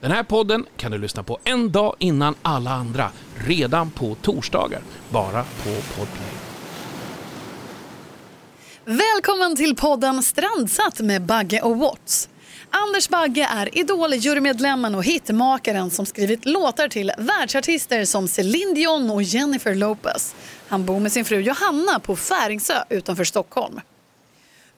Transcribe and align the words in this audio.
Den 0.00 0.10
här 0.10 0.22
podden 0.22 0.66
kan 0.76 0.92
du 0.92 0.98
lyssna 0.98 1.22
på 1.22 1.38
en 1.44 1.72
dag 1.72 1.96
innan 1.98 2.34
alla 2.42 2.70
andra, 2.70 3.10
redan 3.34 3.90
på 3.90 4.14
torsdagar, 4.14 4.80
bara 5.08 5.42
på 5.42 5.70
Podplay. 5.96 6.28
Välkommen 8.84 9.56
till 9.56 9.76
podden 9.76 10.22
Strandsatt 10.22 11.00
med 11.00 11.22
Bagge 11.22 11.60
och 11.60 11.78
Watts. 11.78 12.28
Anders 12.70 13.08
Bagge 13.08 13.48
är 13.50 13.78
Idol-jurymedlemmen 13.78 14.94
och 14.94 15.04
hitmakaren 15.04 15.90
som 15.90 16.06
skrivit 16.06 16.46
låtar 16.46 16.88
till 16.88 17.12
världsartister 17.18 18.04
som 18.04 18.28
Céline 18.28 18.74
Dion 18.74 19.10
och 19.10 19.22
Jennifer 19.22 19.74
Lopez. 19.74 20.34
Han 20.68 20.84
bor 20.84 21.00
med 21.00 21.12
sin 21.12 21.24
fru 21.24 21.40
Johanna 21.40 22.00
på 22.00 22.16
Färingsö 22.16 22.74
utanför 22.88 23.24
Stockholm. 23.24 23.80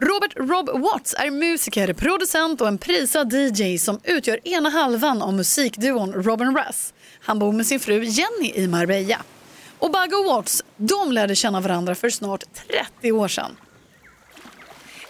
Robert 0.03 0.33
Rob 0.37 0.83
Watts 0.83 1.15
är 1.19 1.31
musiker, 1.31 1.93
producent 1.93 2.61
och 2.61 2.69
en 2.69 2.79
prisad 2.79 3.33
DJ 3.33 3.79
som 3.79 4.01
utgör 4.05 4.49
ena 4.49 4.69
halvan 4.69 5.23
av 5.23 5.35
musikduon 5.35 6.13
Robin 6.13 6.57
Russ. 6.57 6.95
Han 7.21 7.39
bor 7.39 7.53
med 7.53 7.67
sin 7.67 7.81
fru 7.81 8.05
Jenny 8.05 8.53
i 8.55 8.69
Marbella. 8.69 9.23
Och 9.79 9.91
Bagge 9.91 10.17
och 10.17 10.25
Watts, 10.25 10.65
de 10.77 11.13
lärde 11.13 11.35
känna 11.35 11.61
varandra 11.61 11.95
för 11.95 12.11
snart 12.11 12.45
30 12.99 13.13
år 13.13 13.29
sedan. 13.29 13.57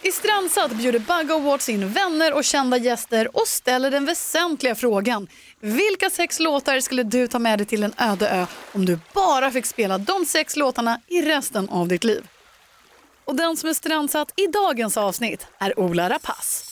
I 0.01 0.11
Strandsatt 0.11 0.71
bjuder 0.71 0.99
Bug 0.99 1.31
och 1.31 1.43
Watts 1.43 1.69
in 1.69 1.93
vänner 1.93 2.33
och 2.33 2.43
kända 2.43 2.77
gäster 2.77 3.37
och 3.37 3.47
ställer 3.47 3.91
den 3.91 4.05
väsentliga 4.05 4.75
frågan. 4.75 5.27
Vilka 5.59 6.09
sex 6.09 6.39
låtar 6.39 6.79
skulle 6.79 7.03
du 7.03 7.27
ta 7.27 7.39
med 7.39 7.59
dig 7.59 7.65
till 7.65 7.83
en 7.83 7.93
öde 7.97 8.29
ö 8.29 8.45
om 8.71 8.85
du 8.85 8.99
bara 9.13 9.51
fick 9.51 9.65
spela 9.65 9.97
de 9.97 10.25
sex 10.25 10.55
låtarna 10.55 11.01
i 11.07 11.21
resten 11.21 11.69
av 11.69 11.87
ditt 11.87 12.03
liv? 12.03 12.23
Och 13.25 13.35
den 13.35 13.57
som 13.57 13.69
är 13.69 13.73
strandsatt 13.73 14.33
i 14.35 14.47
dagens 14.47 14.97
avsnitt 14.97 15.47
är 15.59 15.79
Ola 15.79 16.09
Rapace. 16.09 16.65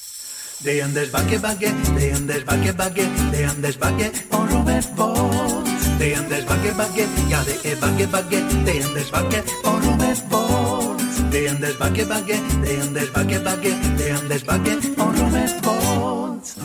Det 0.63 0.79
är 0.79 0.83
Anders 0.83 1.11
Bagge, 1.11 1.39
Bagge, 1.39 1.71
det 1.97 2.09
är 2.09 2.15
Anders 2.15 2.45
Bagge, 2.45 2.73
Bagge, 2.73 3.09
det 3.31 3.43
är 3.43 3.49
Anders 3.49 3.79
Bagge 3.79 4.11
och 4.29 4.51
Robert 4.53 4.95
Bolt. 4.97 5.69
Det 5.99 6.13
är 6.13 6.17
Anders 6.17 6.45
Bagge, 6.45 6.73
Bagge, 6.77 7.07
ja 7.31 7.37
det 7.45 7.71
är 7.71 7.81
Bagge, 7.81 8.07
Bagge, 8.11 8.45
det 8.65 8.71
är 8.71 8.85
Anders 8.85 9.11
Bagge 9.11 9.43
och 9.63 9.83
Robert 9.85 10.29
Bolt. 10.29 11.31
Det 11.31 11.45
är 11.45 11.49
Anders 11.49 11.77
Bagge, 11.79 12.05
Bagge, 12.05 12.39
det 12.63 12.75
är 12.75 12.81
Anders 12.81 13.13
Bagge, 13.13 13.39
Bagge, 13.43 13.75
det 13.97 14.09
är 14.09 14.15
Anders 14.15 14.45
Bagge 14.45 14.75
och 14.97 15.19
Robert 15.19 15.61
Bolt. 15.63 16.55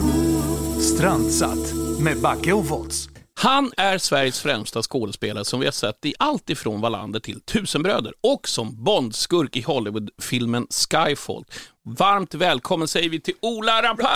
Strandsatt 0.82 1.72
med 2.00 2.20
Bagge 2.20 2.52
och 2.52 2.66
Volts. 2.66 3.13
Han 3.44 3.72
är 3.76 3.98
Sveriges 3.98 4.40
främsta 4.40 4.82
skådespelare 4.82 5.44
som 5.44 5.60
vi 5.60 5.66
har 5.66 5.72
sett 5.72 6.04
i 6.04 6.14
allt 6.18 6.50
ifrån 6.50 6.80
Wallander 6.80 7.20
till 7.20 7.40
Tusenbröder 7.40 8.12
och 8.20 8.48
som 8.48 8.84
Bondskurk 8.84 9.56
i 9.56 9.60
Hollywoodfilmen 9.60 10.66
Skyfall. 10.70 11.44
Varmt 11.82 12.34
välkommen 12.34 12.88
säger 12.88 13.08
vi 13.08 13.20
till 13.20 13.34
Ola 13.40 13.82
Rapace! 13.82 14.10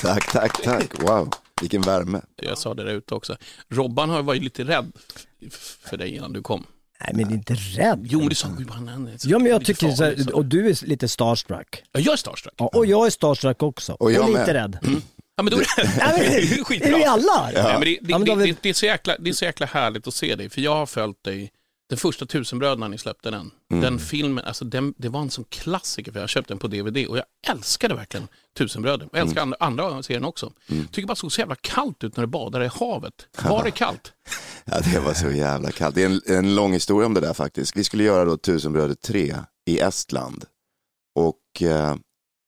Tack, 0.00 0.32
tack, 0.32 0.62
tack. 0.62 1.02
Wow, 1.02 1.30
vilken 1.60 1.82
värme. 1.82 2.20
Jag 2.36 2.58
sa 2.58 2.74
det 2.74 2.84
där 2.84 2.92
ute 2.92 3.14
också. 3.14 3.36
Robban 3.68 4.10
har 4.10 4.22
varit 4.22 4.42
lite 4.42 4.64
rädd 4.64 4.92
för 5.80 5.96
dig 5.96 6.16
innan 6.16 6.32
du 6.32 6.42
kom. 6.42 6.66
Nej 7.00 7.10
men 7.14 7.34
inte 7.34 7.54
rädd. 7.54 8.06
Jo, 8.08 8.18
men 8.18 8.28
du 8.28 8.34
sa 8.34 8.48
är 9.14 9.18
så- 9.18 9.28
Ja 9.30 9.38
men 9.38 9.52
jag 9.52 9.64
tycker 9.64 9.90
så 9.90 10.04
här, 10.04 10.34
och 10.34 10.44
du 10.44 10.68
är 10.70 10.86
lite 10.86 11.08
starstruck. 11.08 11.82
Ja, 11.92 12.00
jag 12.00 12.12
är 12.12 12.16
starstruck. 12.16 12.54
Ja, 12.58 12.70
och 12.74 12.86
jag 12.86 13.06
är 13.06 13.10
starstruck 13.10 13.62
också. 13.62 13.92
Och, 13.92 14.12
jag 14.12 14.28
lite 14.28 14.38
med. 14.38 14.48
rädd. 14.52 14.78
Ja, 15.36 15.42
men 15.42 15.50
då 15.50 15.56
är 15.76 15.82
det, 15.82 15.92
Ja, 15.98 16.06
men, 16.10 16.18
det 16.20 16.26
är 16.36 16.40
ju 16.40 16.60
är 16.60 16.64
skitbra. 16.64 16.96
vi 16.96 17.04
alla? 17.04 17.50
Ja, 17.54 17.62
men 17.72 17.80
det, 17.80 17.86
det, 17.86 17.98
Ja, 18.02 18.18
men 18.18 18.28
det, 18.28 18.34
vi- 18.34 18.50
det, 18.52 18.56
det, 18.62 18.68
är 18.68 18.72
så 18.74 18.86
jäkla, 18.86 19.16
det 19.18 19.30
är 19.30 19.34
så 19.34 19.44
jäkla 19.44 19.66
härligt 19.66 20.06
att 20.06 20.14
se 20.14 20.34
dig, 20.34 20.50
för 20.50 20.60
jag 20.60 20.74
har 20.76 20.86
följt 20.86 21.24
dig 21.24 21.50
den 21.94 21.98
första 21.98 22.26
Tusenbröderna 22.26 22.88
ni 22.88 22.98
släppte 22.98 23.30
den. 23.30 23.50
Mm. 23.70 23.82
Den 23.82 23.98
filmen, 23.98 24.44
alltså 24.44 24.64
den, 24.64 24.94
det 24.96 25.08
var 25.08 25.20
en 25.20 25.30
sån 25.30 25.44
klassiker 25.44 26.12
för 26.12 26.20
jag 26.20 26.28
köpte 26.28 26.52
den 26.54 26.58
på 26.58 26.68
DVD 26.68 27.06
och 27.06 27.18
jag 27.18 27.24
älskade 27.46 27.94
verkligen 27.94 28.28
Tusenbröder. 28.56 29.08
Jag 29.12 29.20
älskar 29.20 29.42
Mm. 29.42 29.54
andra, 29.60 29.84
andra 29.86 30.02
serien 30.02 30.24
också. 30.24 30.52
Tycker 30.66 31.06
bara 31.06 31.14
det 31.14 31.20
såg 31.20 31.32
så 31.32 31.40
jävla 31.40 31.56
kallt 31.60 32.04
ut 32.04 32.16
när 32.16 32.24
du 32.24 32.26
badade 32.26 32.64
i 32.64 32.68
havet. 32.68 33.28
Var 33.44 33.64
det 33.64 33.70
kallt? 33.70 34.12
Ja, 34.64 34.80
det 34.80 35.00
var 35.00 35.14
så 35.14 35.30
jävla 35.30 35.70
kallt. 35.70 35.94
Det 35.94 36.02
är 36.02 36.06
en, 36.06 36.20
en 36.26 36.54
lång 36.54 36.72
historia 36.72 37.06
om 37.06 37.14
det 37.14 37.20
där 37.20 37.34
faktiskt. 37.34 37.76
Vi 37.76 37.84
skulle 37.84 38.04
göra 38.04 38.24
då 38.24 38.36
Tusenbröder 38.36 38.94
3 38.94 39.36
i 39.66 39.78
Estland. 39.78 40.44
Och, 41.14 41.62
eh, 41.62 41.96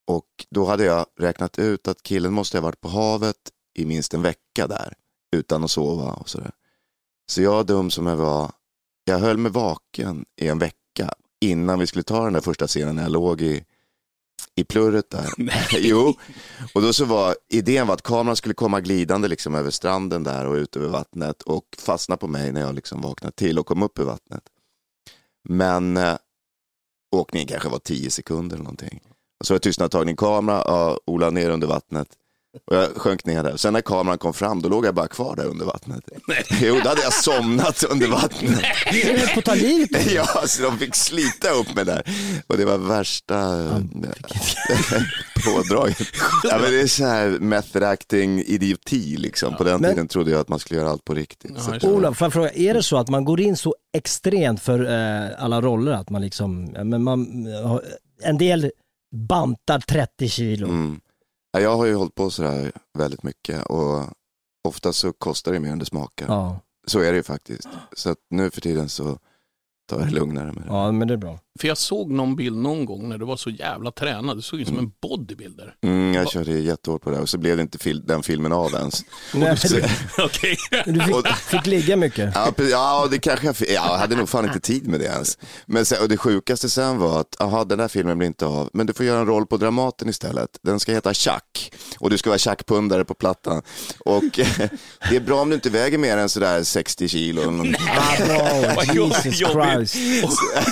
och 0.07 0.25
då 0.49 0.65
hade 0.65 0.83
jag 0.83 1.05
räknat 1.19 1.59
ut 1.59 1.87
att 1.87 2.03
killen 2.03 2.33
måste 2.33 2.57
ha 2.57 2.63
varit 2.63 2.81
på 2.81 2.87
havet 2.89 3.35
i 3.77 3.85
minst 3.85 4.13
en 4.13 4.21
vecka 4.21 4.67
där. 4.67 4.93
Utan 5.35 5.63
att 5.63 5.71
sova 5.71 6.11
och 6.11 6.29
sådär. 6.29 6.51
Så 7.29 7.41
jag 7.41 7.65
dum 7.65 7.91
som 7.91 8.07
jag 8.07 8.15
var, 8.15 8.51
jag 9.07 9.19
höll 9.19 9.37
mig 9.37 9.51
vaken 9.51 10.25
i 10.41 10.47
en 10.47 10.59
vecka 10.59 11.13
innan 11.41 11.79
vi 11.79 11.87
skulle 11.87 12.03
ta 12.03 12.23
den 12.23 12.33
där 12.33 12.41
första 12.41 12.67
scenen 12.67 12.95
när 12.95 13.03
jag 13.03 13.11
låg 13.11 13.41
i, 13.41 13.63
i 14.55 14.63
plurret 14.63 15.09
där. 15.09 15.29
jo, 15.79 16.13
och 16.73 16.81
då 16.81 16.93
så 16.93 17.05
var 17.05 17.35
idén 17.49 17.87
var 17.87 17.93
att 17.93 18.01
kameran 18.01 18.35
skulle 18.35 18.53
komma 18.53 18.81
glidande 18.81 19.27
liksom 19.27 19.55
över 19.55 19.69
stranden 19.69 20.23
där 20.23 20.45
och 20.45 20.55
ut 20.55 20.75
över 20.75 20.87
vattnet 20.87 21.41
och 21.41 21.65
fastna 21.77 22.17
på 22.17 22.27
mig 22.27 22.51
när 22.51 22.61
jag 22.61 22.75
liksom 22.75 23.01
vaknade 23.01 23.35
till 23.35 23.59
och 23.59 23.65
kom 23.65 23.83
upp 23.83 23.99
ur 23.99 24.03
vattnet. 24.03 24.43
Men 25.49 25.97
eh, 25.97 26.17
åkningen 27.15 27.47
kanske 27.47 27.69
var 27.69 27.79
tio 27.79 28.11
sekunder 28.11 28.55
eller 28.55 28.63
någonting. 28.63 29.01
Och 29.39 29.45
så 29.45 29.53
var 29.53 29.59
det 29.59 29.63
tystnadtagning, 29.63 30.15
kamera, 30.15 30.63
ja, 30.65 30.99
Ola 31.05 31.29
ner 31.29 31.49
under 31.49 31.67
vattnet. 31.67 32.07
Och 32.65 32.75
jag 32.75 32.89
sjönk 32.95 33.25
ner 33.25 33.43
där. 33.43 33.57
Sen 33.57 33.73
när 33.73 33.81
kameran 33.81 34.17
kom 34.17 34.33
fram, 34.33 34.61
då 34.61 34.69
låg 34.69 34.85
jag 34.85 34.95
bara 34.95 35.07
kvar 35.07 35.35
där 35.35 35.45
under 35.45 35.65
vattnet. 35.65 36.03
Jo, 36.61 36.79
då 36.83 36.89
hade 36.89 37.01
jag 37.01 37.13
somnat 37.13 37.83
under 37.83 38.07
vattnet. 38.07 38.61
Du 38.91 39.17
höll 39.17 39.27
på 39.27 39.39
att 39.39 39.45
ta 39.45 39.53
livet 39.53 40.11
Ja, 40.11 40.27
så 40.47 40.61
de 40.63 40.77
fick 40.77 40.95
slita 40.95 41.49
upp 41.49 41.75
mig 41.75 41.85
där. 41.85 42.01
Och 42.47 42.57
det 42.57 42.65
var 42.65 42.77
värsta 42.77 43.35
eh, 43.63 43.77
pådraget. 45.45 46.07
Ja, 46.43 46.57
men 46.61 46.71
det 46.71 46.81
är 46.81 46.87
så 46.87 47.05
här 47.05 47.29
method 47.29 47.83
acting 47.83 48.39
idioti 48.45 49.17
liksom. 49.17 49.55
På 49.57 49.63
den 49.63 49.81
Men- 49.81 49.91
tiden 49.91 50.07
trodde 50.07 50.31
jag 50.31 50.39
att 50.39 50.49
man 50.49 50.59
skulle 50.59 50.79
göra 50.79 50.89
allt 50.89 51.05
på 51.05 51.13
riktigt. 51.13 51.51
Ja. 51.81 51.89
Ola, 51.89 52.13
får 52.13 52.25
jag 52.25 52.33
fråga, 52.33 52.51
är 52.51 52.73
det 52.73 52.83
så 52.83 52.97
att 52.97 53.09
man 53.09 53.25
går 53.25 53.41
in 53.41 53.57
så 53.57 53.75
extremt 53.97 54.61
för 54.61 54.79
eh, 54.85 55.29
alla 55.43 55.61
roller 55.61 55.91
att 55.91 56.09
man 56.09 56.21
liksom, 56.21 56.63
men 56.65 57.03
man, 57.03 57.45
har- 57.65 57.83
en 58.23 58.37
del 58.37 58.71
bantar 59.29 59.79
30 59.79 60.29
kilo. 60.29 60.67
mm. 60.67 60.99
Ja, 61.57 61.63
jag 61.63 61.77
har 61.77 61.85
ju 61.85 61.95
hållit 61.95 62.15
på 62.15 62.29
sådär 62.29 62.71
väldigt 62.97 63.23
mycket 63.23 63.65
och 63.65 64.03
ofta 64.67 64.93
så 64.93 65.13
kostar 65.13 65.51
det 65.51 65.59
mer 65.59 65.71
än 65.71 65.79
det 65.79 65.85
smakar. 65.85 66.25
Ja, 66.27 66.59
Så 66.87 66.99
är 66.99 67.11
det 67.11 67.17
ju 67.17 67.23
faktiskt. 67.23 67.67
Så 67.95 68.09
att 68.09 68.17
nu 68.29 68.49
för 68.49 68.61
tiden 68.61 68.89
så 68.89 69.03
tar 69.89 69.99
jag 69.99 70.07
det 70.07 70.13
lugnare 70.13 70.45
med 70.53 70.63
det. 70.63 70.67
ja, 70.67 70.91
men 70.91 71.07
det 71.07 71.13
är 71.13 71.17
bra. 71.17 71.39
För 71.57 71.67
jag 71.67 71.77
såg 71.77 72.11
någon 72.11 72.35
bild 72.35 72.57
någon 72.57 72.85
gång 72.85 73.09
när 73.09 73.17
du 73.17 73.25
var 73.25 73.37
så 73.37 73.49
jävla 73.49 73.91
tränad. 73.91 74.37
Du 74.37 74.41
såg 74.41 74.59
ut 74.61 74.67
som 74.67 74.79
en 74.79 74.91
bodybuilder. 75.01 75.73
Mm, 75.83 76.13
jag 76.13 76.31
körde 76.31 76.51
jättehårt 76.51 77.01
på 77.03 77.11
det 77.11 77.19
och 77.19 77.29
så 77.29 77.37
blev 77.37 77.55
det 77.57 77.61
inte 77.61 77.77
fil- 77.77 78.03
den 78.07 78.23
filmen 78.23 78.51
av 78.51 78.73
ens. 78.73 79.03
Nej, 79.33 79.57
du, 79.69 79.83
Okej. 80.23 80.57
du 80.85 80.99
fick, 81.01 81.27
fick 81.35 81.65
ligga 81.65 81.95
mycket. 81.95 82.31
Ja, 82.35 82.53
ja, 82.71 83.07
det 83.11 83.19
kanske 83.19 83.45
jag, 83.45 83.55
fi- 83.57 83.73
ja, 83.73 83.91
jag 83.91 83.97
hade 83.97 84.15
nog 84.15 84.29
fan 84.29 84.45
inte 84.45 84.59
tid 84.59 84.87
med 84.87 84.99
det 84.99 85.05
ens. 85.05 85.37
Men 85.65 85.85
sen, 85.85 86.01
och 86.01 86.09
det 86.09 86.17
sjukaste 86.17 86.69
sen 86.69 86.97
var 86.97 87.19
att, 87.21 87.41
aha, 87.41 87.63
den 87.63 87.77
där 87.77 87.87
filmen 87.87 88.17
blir 88.17 88.27
inte 88.27 88.45
av, 88.45 88.69
men 88.73 88.85
du 88.87 88.93
får 88.93 89.05
göra 89.05 89.19
en 89.19 89.25
roll 89.27 89.45
på 89.47 89.57
Dramaten 89.57 90.09
istället. 90.09 90.49
Den 90.63 90.79
ska 90.79 90.91
heta 90.91 91.13
Chuck 91.13 91.71
och 91.99 92.09
du 92.09 92.17
ska 92.17 92.29
vara 92.29 92.37
tjackpundare 92.39 93.05
på 93.05 93.13
plattan. 93.13 93.61
Och 93.99 94.23
det 95.09 95.15
är 95.15 95.19
bra 95.19 95.41
om 95.41 95.49
du 95.49 95.55
inte 95.55 95.69
väger 95.69 95.97
mer 95.97 96.17
än 96.17 96.29
sådär 96.29 96.63
60 96.63 97.07
kilo. 97.07 97.41
jobb- 98.93 99.13
Jesus. 99.25 99.37
Christ. 99.37 99.95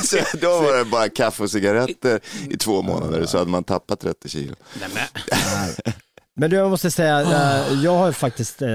Så 0.03 0.17
då 0.41 0.47
var 0.61 0.74
det 0.77 0.85
bara 0.85 1.09
kaffe 1.09 1.43
och 1.43 1.51
cigaretter 1.51 2.19
i 2.49 2.57
två 2.57 2.81
månader 2.81 3.25
så 3.25 3.37
hade 3.37 3.49
man 3.51 3.63
tappat 3.63 3.99
30 3.99 4.29
kilo. 4.29 4.55
Nej, 4.79 4.89
men. 4.93 5.93
Men 6.37 6.49
du, 6.49 6.55
jag 6.55 6.69
måste 6.69 6.91
säga, 6.91 7.21
eh, 7.21 7.83
jag 7.83 7.91
har 7.97 8.11
faktiskt, 8.11 8.61
eh, 8.61 8.69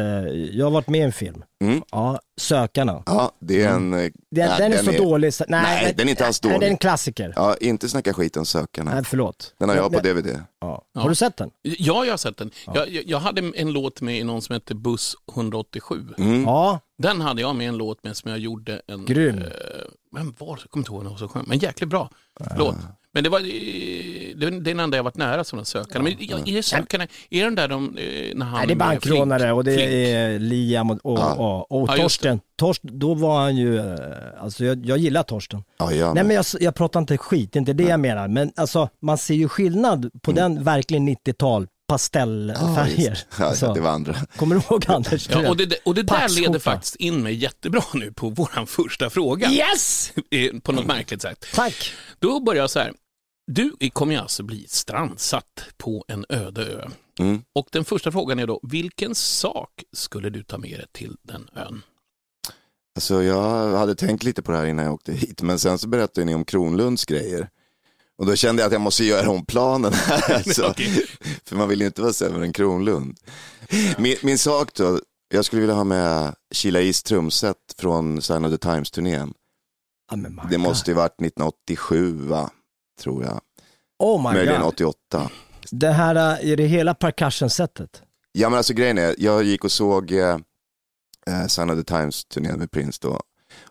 jag 0.52 0.66
har 0.66 0.70
varit 0.70 0.88
med 0.88 1.00
i 1.00 1.02
en 1.02 1.12
film. 1.12 1.42
Mm. 1.64 1.82
Ja, 1.90 2.20
Sökarna. 2.40 3.02
Ja, 3.06 3.32
det 3.40 3.62
är 3.62 3.68
en... 3.68 3.92
eh, 3.94 3.98
Den, 4.30 4.48
ja, 4.50 4.56
den 4.58 4.72
är 4.72 4.82
så 4.82 4.90
dålig. 4.92 5.34
så- 5.34 5.44
Nej, 5.48 5.62
Nej, 5.62 5.94
den 5.96 6.06
är 6.06 6.10
inte 6.10 6.26
alls 6.26 6.42
Nej, 6.42 6.52
dålig. 6.52 6.60
det 6.60 6.66
är 6.66 6.70
en 6.70 6.76
klassiker. 6.76 7.32
Ja, 7.36 7.56
inte 7.60 7.88
snacka 7.88 8.12
skit 8.12 8.36
om 8.36 8.46
sökarna. 8.46 8.94
Nej, 8.94 9.04
förlåt. 9.04 9.54
Den 9.58 9.68
har 9.68 9.76
jag 9.76 9.92
på 9.92 10.00
DVD. 10.00 10.42
Ja. 10.60 10.82
Har 10.94 11.08
du 11.08 11.14
sett 11.14 11.36
den? 11.36 11.50
Ja, 11.62 12.04
jag 12.04 12.12
har 12.12 12.16
sett 12.16 12.36
den. 12.36 12.50
Jag, 12.74 12.88
jag, 12.88 13.04
jag 13.06 13.18
hade 13.20 13.52
en 13.54 13.72
låt 13.72 14.00
med 14.00 14.18
i 14.18 14.24
någon 14.24 14.42
som 14.42 14.52
heter 14.52 14.74
Buss 14.74 15.14
187. 15.32 15.94
Mm. 16.18 16.42
Ja, 16.44 16.80
Den 17.02 17.20
hade 17.20 17.40
jag 17.40 17.56
med 17.56 17.68
en 17.68 17.76
låt 17.76 18.04
med 18.04 18.16
som 18.16 18.30
jag 18.30 18.40
gjorde 18.40 18.82
en... 18.86 19.04
Grym. 19.04 19.42
Vem 20.12 20.34
var 20.38 20.56
det? 20.56 20.62
Jag 20.62 20.70
kommer 20.70 20.82
inte 20.82 20.92
ihåg, 20.92 21.04
var 21.04 21.16
så 21.16 21.28
skön. 21.28 21.44
Men 21.46 21.58
jäkligt 21.58 21.90
bra 21.90 22.10
låt. 22.58 22.76
Men 23.12 23.24
det 23.24 23.30
var 23.30 23.40
eh, 23.40 23.44
det 24.36 24.46
är 24.46 24.60
den 24.60 24.80
enda 24.80 24.96
jag 24.96 25.04
varit 25.04 25.16
nära 25.16 25.44
som 25.44 25.56
den 25.56 25.66
sökande. 25.66 26.10
Men 26.20 26.42
är 26.48 26.54
det 26.54 26.62
sökande, 26.62 27.06
är 27.30 27.44
den 27.44 27.54
där 27.54 27.68
de, 27.68 27.96
eh, 27.98 28.36
när 28.36 28.46
han 28.46 28.58
Nej, 28.58 28.66
det 28.66 28.72
är 28.72 28.76
bankrånare 28.76 29.40
Flink? 29.40 29.54
och 29.56 29.64
det 29.64 29.74
Flink. 29.74 29.90
är 29.90 30.38
Liam 30.38 30.90
och, 30.90 30.98
och, 31.02 31.18
Ja. 31.18 31.34
och, 31.34 31.82
och 31.82 31.88
Ja, 31.88 31.96
Torsten. 31.96 32.40
Torsten, 32.56 32.98
då 32.98 33.14
var 33.14 33.40
han 33.40 33.56
ju, 33.56 33.78
eh, 33.78 33.94
alltså 34.40 34.64
jag, 34.64 34.86
jag 34.86 34.98
gillar 34.98 35.22
Torsten. 35.22 35.62
Ja, 35.78 35.92
jag 35.92 36.14
Nej 36.14 36.24
men 36.24 36.36
jag, 36.36 36.44
jag 36.60 36.74
pratar 36.74 37.00
inte 37.00 37.18
skit, 37.18 37.52
det 37.52 37.56
är 37.56 37.60
inte 37.60 37.72
det 37.72 37.84
jag 37.84 38.00
menar. 38.00 38.28
Men 38.28 38.52
alltså 38.56 38.88
man 39.02 39.18
ser 39.18 39.34
ju 39.34 39.48
skillnad 39.48 40.10
på 40.22 40.32
den 40.32 40.64
verkligen 40.64 41.08
90-tal 41.08 41.66
pastellfärger. 41.90 43.18
Ja, 43.38 43.72
det 43.74 43.80
var 43.80 43.90
andra. 43.90 44.16
Kommer 44.36 44.54
du 44.54 44.60
ihåg 44.60 44.84
Anders? 44.88 45.28
Ja, 45.30 45.48
och 45.48 45.56
det, 45.56 45.78
och 45.84 45.94
det 45.94 46.02
där 46.02 46.28
leder 46.28 46.58
faktiskt 46.58 46.96
in 46.96 47.22
mig 47.22 47.34
jättebra 47.34 47.82
nu 47.94 48.12
på 48.12 48.28
vår 48.28 48.66
första 48.66 49.10
fråga. 49.10 49.50
Yes! 49.50 50.12
Eh, 50.30 50.60
På 50.60 50.72
något 50.72 50.86
märkligt 50.86 51.22
sätt. 51.22 51.44
Tack! 51.54 51.92
Då 52.18 52.40
börjar 52.40 52.62
jag 52.62 52.70
så 52.70 52.78
här. 52.78 52.92
Du 53.46 53.72
kommer 53.92 54.14
ju 54.14 54.20
alltså 54.20 54.42
bli 54.42 54.66
strandsatt 54.68 55.64
på 55.76 56.04
en 56.08 56.24
öde 56.28 56.66
ö. 56.66 56.88
Mm. 57.18 57.42
Och 57.54 57.68
den 57.72 57.84
första 57.84 58.12
frågan 58.12 58.38
är 58.38 58.46
då, 58.46 58.60
vilken 58.62 59.14
sak 59.14 59.70
skulle 59.92 60.30
du 60.30 60.42
ta 60.42 60.58
med 60.58 60.78
dig 60.78 60.86
till 60.92 61.16
den 61.22 61.48
ön? 61.56 61.82
Alltså 62.96 63.22
jag 63.22 63.76
hade 63.78 63.94
tänkt 63.94 64.22
lite 64.22 64.42
på 64.42 64.52
det 64.52 64.58
här 64.58 64.66
innan 64.66 64.84
jag 64.84 64.94
åkte 64.94 65.12
hit, 65.12 65.42
men 65.42 65.58
sen 65.58 65.78
så 65.78 65.88
berättade 65.88 66.24
ni 66.24 66.34
om 66.34 66.44
Kronlunds 66.44 67.04
grejer. 67.04 67.48
Och 68.20 68.26
då 68.26 68.36
kände 68.36 68.62
jag 68.62 68.66
att 68.66 68.72
jag 68.72 68.80
måste 68.80 69.04
göra 69.04 69.30
om 69.30 69.44
planen 69.46 69.92
här. 69.92 70.34
Alltså. 70.34 70.66
Okej. 70.66 71.06
För 71.44 71.56
man 71.56 71.68
vill 71.68 71.80
ju 71.80 71.86
inte 71.86 72.02
vara 72.02 72.12
sämre 72.12 72.44
än 72.44 72.52
Kronlund. 72.52 73.18
Min, 73.98 74.16
min 74.22 74.38
sak 74.38 74.74
då, 74.74 75.00
jag 75.34 75.44
skulle 75.44 75.60
vilja 75.60 75.74
ha 75.74 75.84
med 75.84 76.34
Sheila 76.54 76.80
East 76.80 77.06
trumset 77.06 77.56
från 77.78 78.22
Sign 78.22 78.44
of 78.44 78.52
the 78.52 78.58
Times-turnén. 78.58 79.34
Mackan. 80.12 80.50
Det 80.50 80.58
måste 80.58 80.90
ju 80.90 80.94
varit 80.94 81.12
1987 81.12 82.12
va, 82.12 82.50
tror 83.00 83.24
jag. 83.24 83.40
Oh 83.98 84.30
my 84.30 84.36
Möjligen 84.36 84.60
god. 84.60 84.68
88. 84.68 85.30
Det 85.70 85.90
här, 85.90 86.14
äh, 86.14 86.50
är 86.52 86.56
det 86.56 86.66
hela 86.66 86.94
percussion-setet? 86.94 88.02
Ja 88.32 88.50
men 88.50 88.56
alltså 88.56 88.74
grejen 88.74 88.98
är, 88.98 89.14
jag 89.18 89.42
gick 89.42 89.64
och 89.64 89.72
såg 89.72 90.12
eh, 90.12 90.38
eh, 91.26 91.46
Sign 91.46 91.70
of 91.70 91.76
the 91.76 91.94
Times-turnén 91.94 92.58
med 92.58 92.70
Prince 92.70 92.98
då. 93.02 93.20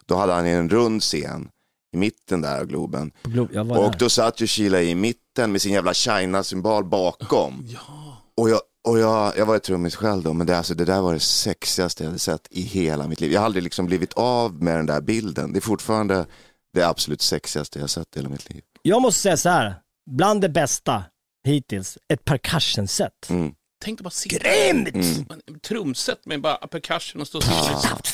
Då 0.06 0.16
hade 0.16 0.34
han 0.34 0.46
en 0.46 0.70
rund 0.70 1.02
scen 1.02 1.50
i 1.94 1.98
mitten 1.98 2.42
där 2.42 2.60
av 2.60 2.66
Globen. 2.66 3.12
På 3.24 3.30
Glo- 3.30 3.50
jag 3.54 3.64
var 3.64 3.78
Och 3.78 3.92
där. 3.92 4.00
då 4.00 4.10
satt 4.10 4.42
ju 4.42 4.48
Sheila 4.48 4.82
i 4.82 4.96
mitten 4.96 5.52
med 5.52 5.62
sin 5.62 5.74
jävla 5.74 5.94
China-symbol 5.94 6.86
bakom. 6.86 7.66
Ja, 7.70 8.18
Och, 8.38 8.50
jag, 8.50 8.62
och 8.88 9.00
jag, 9.00 9.38
jag 9.38 9.46
var 9.46 9.56
ett 9.56 9.64
trummis 9.64 9.96
själv 9.96 10.24
då, 10.24 10.34
men 10.34 10.48
det, 10.48 10.58
alltså, 10.58 10.74
det 10.74 10.86
där 10.86 11.02
var 11.02 11.14
det 11.14 11.20
sexigaste 11.20 12.04
jag 12.04 12.10
hade 12.10 12.20
sett 12.20 12.48
i 12.50 12.62
hela 12.62 13.08
mitt 13.08 13.22
liv. 13.22 13.32
Jag 13.32 13.40
har 13.42 13.46
aldrig 13.46 13.64
liksom 13.64 13.86
blivit 13.86 14.14
av 14.14 14.64
med 14.64 14.76
den 14.78 14.86
där 14.86 15.02
bilden. 15.02 15.54
det 15.54 15.60
är 15.60 15.62
fortfarande 15.62 16.26
det 16.74 16.84
absolut 16.84 17.22
sexigaste 17.22 17.80
jag 17.80 17.84
har 17.84 17.88
sett 17.88 18.16
i 18.16 18.20
hela 18.20 18.30
mitt 18.30 18.50
liv. 18.50 18.62
Jag 18.82 19.02
måste 19.02 19.22
säga 19.22 19.38
så 19.38 19.50
här. 19.50 19.76
bland 20.12 20.42
det 20.42 20.50
bästa 20.50 21.04
hittills, 21.46 21.98
ett 22.14 22.26
percussion-set. 22.26 23.30
Mm. 23.30 23.52
tänk 23.84 24.00
dig 24.00 24.04
bara 24.04 24.10
sitta 24.10 24.36
Grymt! 24.38 24.96
Mm. 24.96 25.26
trumset 25.68 26.26
med 26.26 26.42
bara 26.42 26.56
percussion 26.68 27.22
och 27.22 27.28
stå 27.28 27.38
och. 27.38 28.08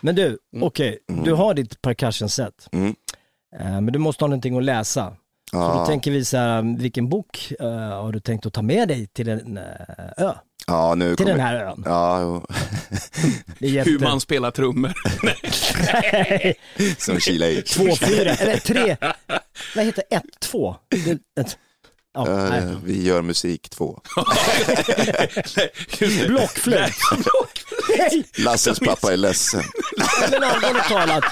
Men 0.00 0.14
du, 0.14 0.38
okej, 0.60 0.98
du 1.24 1.32
har 1.32 1.54
ditt 1.54 1.82
percussion-set. 1.82 2.68
Mm. 2.72 2.94
Eh, 3.58 3.80
Men 3.80 3.86
du 3.86 3.98
måste 3.98 4.24
ha 4.24 4.28
någonting 4.28 4.56
att 4.58 4.64
läsa. 4.64 5.16
Så 5.50 5.56
då 5.56 5.62
Ja, 5.62 5.86
tänker 5.86 6.10
vi 6.10 6.24
så 6.24 6.36
här, 6.36 6.78
vilken 6.78 7.08
bok 7.08 7.52
eh, 7.60 7.68
har 7.76 8.12
du 8.12 8.20
tänkt 8.20 8.46
att 8.46 8.52
ta 8.52 8.62
med 8.62 8.88
dig 8.88 9.06
till 9.06 9.28
en 9.28 9.56
eh, 9.58 9.64
ö? 10.16 10.32
ja, 10.66 10.94
nu 10.94 11.16
Till 11.16 11.16
kommer... 11.26 11.30
den 11.38 11.46
här 11.46 11.56
ön? 11.64 11.82
Ja, 11.86 12.42
jätte... 13.58 13.90
Hur 13.90 13.98
man 13.98 14.20
spelar 14.20 14.50
trummor. 14.50 14.92
som 16.98 17.18
i. 17.46 17.62
Två, 17.62 17.96
fyra, 17.96 18.30
eller 18.30 18.56
tre, 18.56 18.96
vad 19.76 19.84
heter 19.84 20.04
ett, 20.10 20.40
två? 20.40 20.76
Det, 20.88 21.40
ett, 21.40 21.58
ja, 22.14 22.24
nej. 22.24 22.58
Eh, 22.58 22.78
vi 22.84 23.02
gör 23.02 23.22
musik 23.22 23.68
två. 23.70 24.00
Blockflöjt. 26.28 26.94
Lasses 28.38 28.78
pappa 28.78 29.12
är 29.12 29.16
ledsen. 29.16 29.62
men 30.30 30.42
allvarligt 30.44 30.84
talat, 30.88 31.24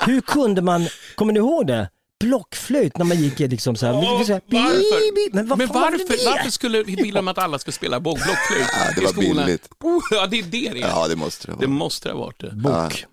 hur 0.00 0.20
kunde 0.20 0.62
man, 0.62 0.86
kommer 1.14 1.32
ni 1.32 1.38
ihåg 1.38 1.66
det? 1.66 1.88
Blockflöjt 2.20 2.98
när 2.98 3.04
man 3.04 3.16
gick 3.16 3.40
i 3.40 3.48
liksom 3.48 3.76
så 3.76 3.86
här, 3.86 3.92
Ja, 3.92 4.00
vi- 4.18 4.24
vi- 4.24 4.40
vi- 4.46 4.62
varför? 4.62 5.14
bi- 5.14 5.30
men 5.32 5.48
Men 5.48 5.58
varför, 5.68 6.26
varför 6.30 6.50
skulle 6.50 6.82
vi 6.82 6.94
vilja 6.94 7.20
att 7.20 7.38
alla 7.38 7.58
ska 7.58 7.72
spela 7.72 8.00
blockflöjt 8.00 8.68
Ja, 8.72 8.92
det 8.96 9.00
i 9.00 9.04
var 9.04 9.12
skolan? 9.12 9.46
billigt. 9.46 9.68
Oh, 9.80 10.00
ja, 10.10 10.26
det 10.26 10.38
är 10.38 10.42
det 10.42 10.48
det 10.50 10.68
är. 10.82 10.88
Ja, 10.88 11.08
det 11.08 11.16
måste 11.16 11.46
det 11.46 11.52
Det 11.52 11.56
vara. 11.66 11.68
måste 11.68 12.08
det 12.08 12.12
ha 12.14 12.20
varit 12.20 12.40
det. 12.40 12.50
Bok. 12.50 13.04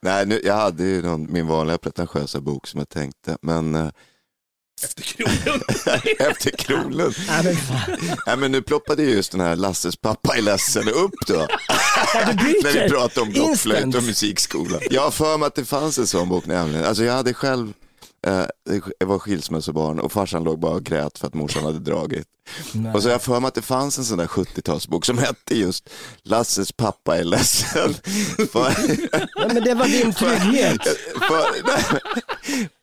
Nej, 0.00 0.26
nu, 0.26 0.40
jag 0.44 0.54
hade 0.54 0.84
ju 0.84 1.02
någon, 1.02 1.32
min 1.32 1.46
vanliga 1.46 1.78
pretentiösa 1.78 2.40
bok 2.40 2.66
som 2.66 2.78
jag 2.78 2.88
tänkte, 2.88 3.36
men 3.42 3.74
eh, 3.74 3.88
Efter 4.84 5.02
krogen. 5.02 5.60
efter 6.30 6.50
Kronlund. 6.50 7.14
Nej, 8.26 8.36
men 8.36 8.52
nu 8.52 8.62
ploppade 8.62 9.02
ju 9.02 9.10
just 9.10 9.32
den 9.32 9.40
här 9.40 9.56
Lasses 9.56 9.96
pappa 9.96 10.36
är 10.36 10.42
ledsen 10.42 10.88
upp 10.88 11.14
då. 11.26 11.46
när 12.62 12.82
vi 12.82 12.88
pratade 12.90 13.20
om 13.20 13.32
blockflöjt 13.32 13.94
och 13.94 14.02
musikskola. 14.02 14.78
Jag 14.90 15.02
har 15.02 15.10
för 15.10 15.38
mig 15.38 15.46
att 15.46 15.54
det 15.54 15.64
fanns 15.64 15.98
en 15.98 16.06
sån 16.06 16.28
bok 16.28 16.46
nämligen. 16.46 16.84
Alltså 16.84 17.04
jag 17.04 17.12
hade 17.12 17.34
själv, 17.34 17.72
jag 18.98 19.06
var 19.06 19.18
skilsmässobarn 19.18 20.00
och 20.00 20.12
farsan 20.12 20.44
låg 20.44 20.58
bara 20.60 20.72
och 20.72 20.84
grät 20.84 21.18
för 21.18 21.26
att 21.26 21.34
morsan 21.34 21.64
hade 21.64 21.78
dragit. 21.78 22.26
Nej. 22.72 22.92
Och 22.94 23.02
så 23.02 23.08
jag 23.08 23.22
för 23.22 23.40
mig 23.40 23.48
att 23.48 23.54
det 23.54 23.62
fanns 23.62 23.98
en 23.98 24.04
sån 24.04 24.18
där 24.18 24.26
70-talsbok 24.26 25.04
som 25.06 25.18
hette 25.18 25.54
just 25.54 25.90
Lasses 26.22 26.72
pappa 26.72 27.18
är 27.18 27.24
ledsen. 27.24 27.94
för, 28.52 28.74
Ja, 29.34 29.48
men 29.48 29.64
det 29.64 29.74
var 29.74 29.86
din 29.86 30.12
trygghet. 30.12 30.82
för, 31.28 31.44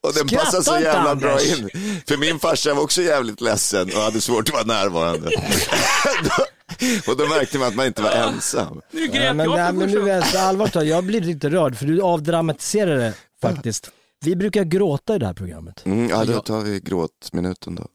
och 0.02 0.14
den 0.14 0.28
Skratta 0.28 0.46
passar 0.46 0.62
så 0.62 0.80
jävla 0.80 1.16
bra 1.16 1.32
Anders. 1.32 1.60
in. 1.60 1.70
För 2.08 2.18
min 2.18 2.40
farsa 2.40 2.74
var 2.74 2.84
också 2.84 3.02
jävligt 3.02 3.42
ledsen 3.42 3.90
och 3.96 4.02
hade 4.02 4.22
svårt 4.22 4.48
att 4.50 4.54
vara 4.54 4.64
närvarande. 4.64 5.28
och 7.08 7.18
då 7.18 7.28
märkte 7.28 7.58
man 7.58 7.68
att 7.68 7.76
man 7.76 7.86
inte 7.86 8.02
var 8.02 8.12
ensam. 8.12 8.82
Nu 8.92 9.08
grät 9.08 9.24
Ja, 9.24 9.34
men, 9.34 9.46
jag 9.46 9.56
nej, 9.58 9.74
men 9.74 9.90
första 9.90 10.00
nu 10.00 10.10
är 10.12 10.16
jag 10.16 10.28
så 10.28 10.40
allvarligt 10.40 10.76
jag 10.76 11.04
blir 11.04 11.22
lite 11.22 11.50
rörd 11.50 11.78
för 11.78 11.86
du 11.86 12.02
avdramatiserar 12.02 12.98
det 12.98 13.14
faktiskt. 13.42 13.90
Vi 14.26 14.36
brukar 14.36 14.64
gråta 14.64 15.16
i 15.16 15.20
det 15.20 15.26
här 15.26 15.34
programmet. 15.34 15.86
Mm, 15.86 16.10
ja, 16.10 16.26
då 16.26 16.42
tar 16.42 16.62
vi 16.62 16.80
gråtminuten 16.80 17.76
då. 17.76 17.88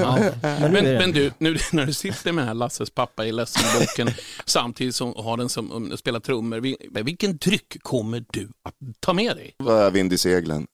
Ja. 0.00 0.18
Men, 0.42 0.72
Men, 0.72 0.84
men 0.84 1.12
du, 1.12 1.32
nu 1.38 1.56
när 1.72 1.86
du 1.86 1.92
sitter 1.92 2.32
med 2.32 2.42
den 2.42 2.48
här 2.48 2.54
Lasses 2.54 2.90
pappa 2.90 3.26
i 3.26 3.32
ledsen-boken 3.32 4.08
samtidigt 4.44 4.94
som 4.94 5.14
har 5.16 5.36
den 5.36 5.48
som 5.48 5.72
um, 5.72 5.96
spelar 5.96 6.20
trummor, 6.20 6.56
vil- 6.60 6.76
vilken 7.04 7.36
dryck 7.36 7.76
kommer 7.82 8.24
du 8.32 8.48
att 8.64 8.74
ta 9.00 9.12
med 9.12 9.36
dig? 9.36 9.54
Vind 9.92 10.12
i 10.12 10.18
seglen? 10.18 10.66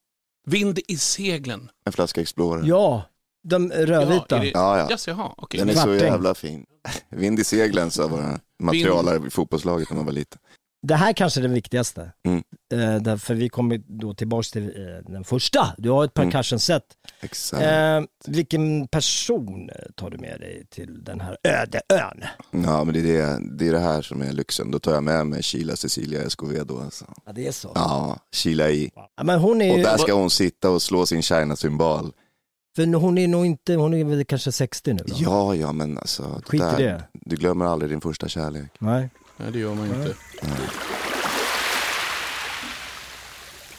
Vind 0.47 0.79
i 0.89 0.97
seglen. 0.99 1.69
En 1.87 1.93
flaska 1.93 2.21
Explorer. 2.21 2.69
Ja, 2.69 3.03
de 3.49 3.71
rödvita. 3.71 4.39
det- 4.39 4.47
Ja, 4.55 4.79
ja. 4.79 4.91
Yes, 4.91 5.09
jaha, 5.09 5.35
okej. 5.37 5.59
Den 5.59 5.69
är 5.71 5.75
så 5.75 5.95
jävla 5.95 6.35
fin. 6.35 6.65
Vind 7.11 7.39
i 7.39 7.45
seglen 7.45 7.91
sa 7.91 8.07
våra 8.09 8.41
materialare 8.63 9.27
i 9.27 9.31
fotbollslaget 9.31 9.91
när 9.91 9.97
man 9.97 10.05
var 10.07 10.13
liten. 10.13 10.39
Det 10.83 10.95
här 10.95 11.13
kanske 11.13 11.41
är 11.41 11.43
det 11.43 11.49
viktigaste. 11.49 12.13
Mm. 12.27 12.43
Eh, 12.73 13.03
därför 13.03 13.35
vi 13.35 13.49
kommer 13.49 13.79
då 14.01 14.15
tillbaka 14.15 14.43
till 14.53 14.65
eh, 14.67 15.13
den 15.13 15.25
första. 15.25 15.75
Du 15.79 15.91
har 15.91 16.05
ett 16.05 16.19
Mm. 16.19 16.31
percussion-set. 16.31 16.83
Exakt. 17.21 17.63
Eh, 17.63 18.01
vilken 18.27 18.89
person 18.89 19.71
eh, 19.71 19.77
tar 19.95 20.11
du 20.11 20.19
med 20.19 20.41
dig 20.41 20.67
till 20.71 21.05
den 21.05 21.21
här 21.21 21.37
öde 21.45 21.81
ön? 21.89 22.21
Ja, 22.51 22.85
men 22.85 22.95
det 22.95 23.01
är 23.01 23.03
det, 23.03 23.39
det 23.59 23.69
är 23.69 23.73
det 23.73 23.79
här 23.81 24.03
som 24.03 24.23
är 24.23 24.33
lyxen. 24.33 24.71
Då 24.71 24.79
tar 24.79 24.95
jag 24.95 25.05
med 25.05 25.27
mig 25.27 25.43
Sheila 25.43 25.77
Cecilia 25.77 26.23
Escovedo. 26.23 26.81
Alltså. 26.85 27.05
Ja, 27.27 27.33
det 27.33 27.47
är 27.47 27.53
så. 27.53 27.73
Ja, 27.75 28.19
Sheila 28.35 28.71
i. 28.71 28.91
Ja, 29.17 29.25
men 29.25 29.39
hon 29.41 29.63
är 29.63 29.71
Och 29.73 29.79
ju, 29.79 29.85
där 29.85 29.97
ska 29.99 30.13
hon 30.15 30.31
sitta 30.31 30.71
och 30.71 30.83
slå 30.83 31.07
sin 31.07 31.23
China-symbol. 31.23 32.13
för 32.77 32.95
hon 32.95 33.19
är 33.19 33.29
nog 33.29 33.47
inte, 33.47 33.75
hon 33.75 33.95
är 33.95 34.05
väl 34.05 34.25
kanske 34.25 34.53
60 34.53 34.93
nu 34.93 35.03
då? 35.07 35.15
Ja, 35.19 35.55
ja, 35.55 35.73
men 35.73 35.99
alltså. 35.99 36.43
Skit 36.47 36.61
i 36.61 36.65
där, 36.65 36.79
det. 36.79 37.03
Du 37.13 37.37
glömmer 37.37 37.65
aldrig 37.65 37.91
din 37.91 38.01
första 38.01 38.29
kärlek. 38.29 38.71
Nej. 38.79 39.11
Nej, 39.37 39.53
det 39.53 39.59
gör 39.59 39.75
man 39.75 39.87
inte. 39.87 40.17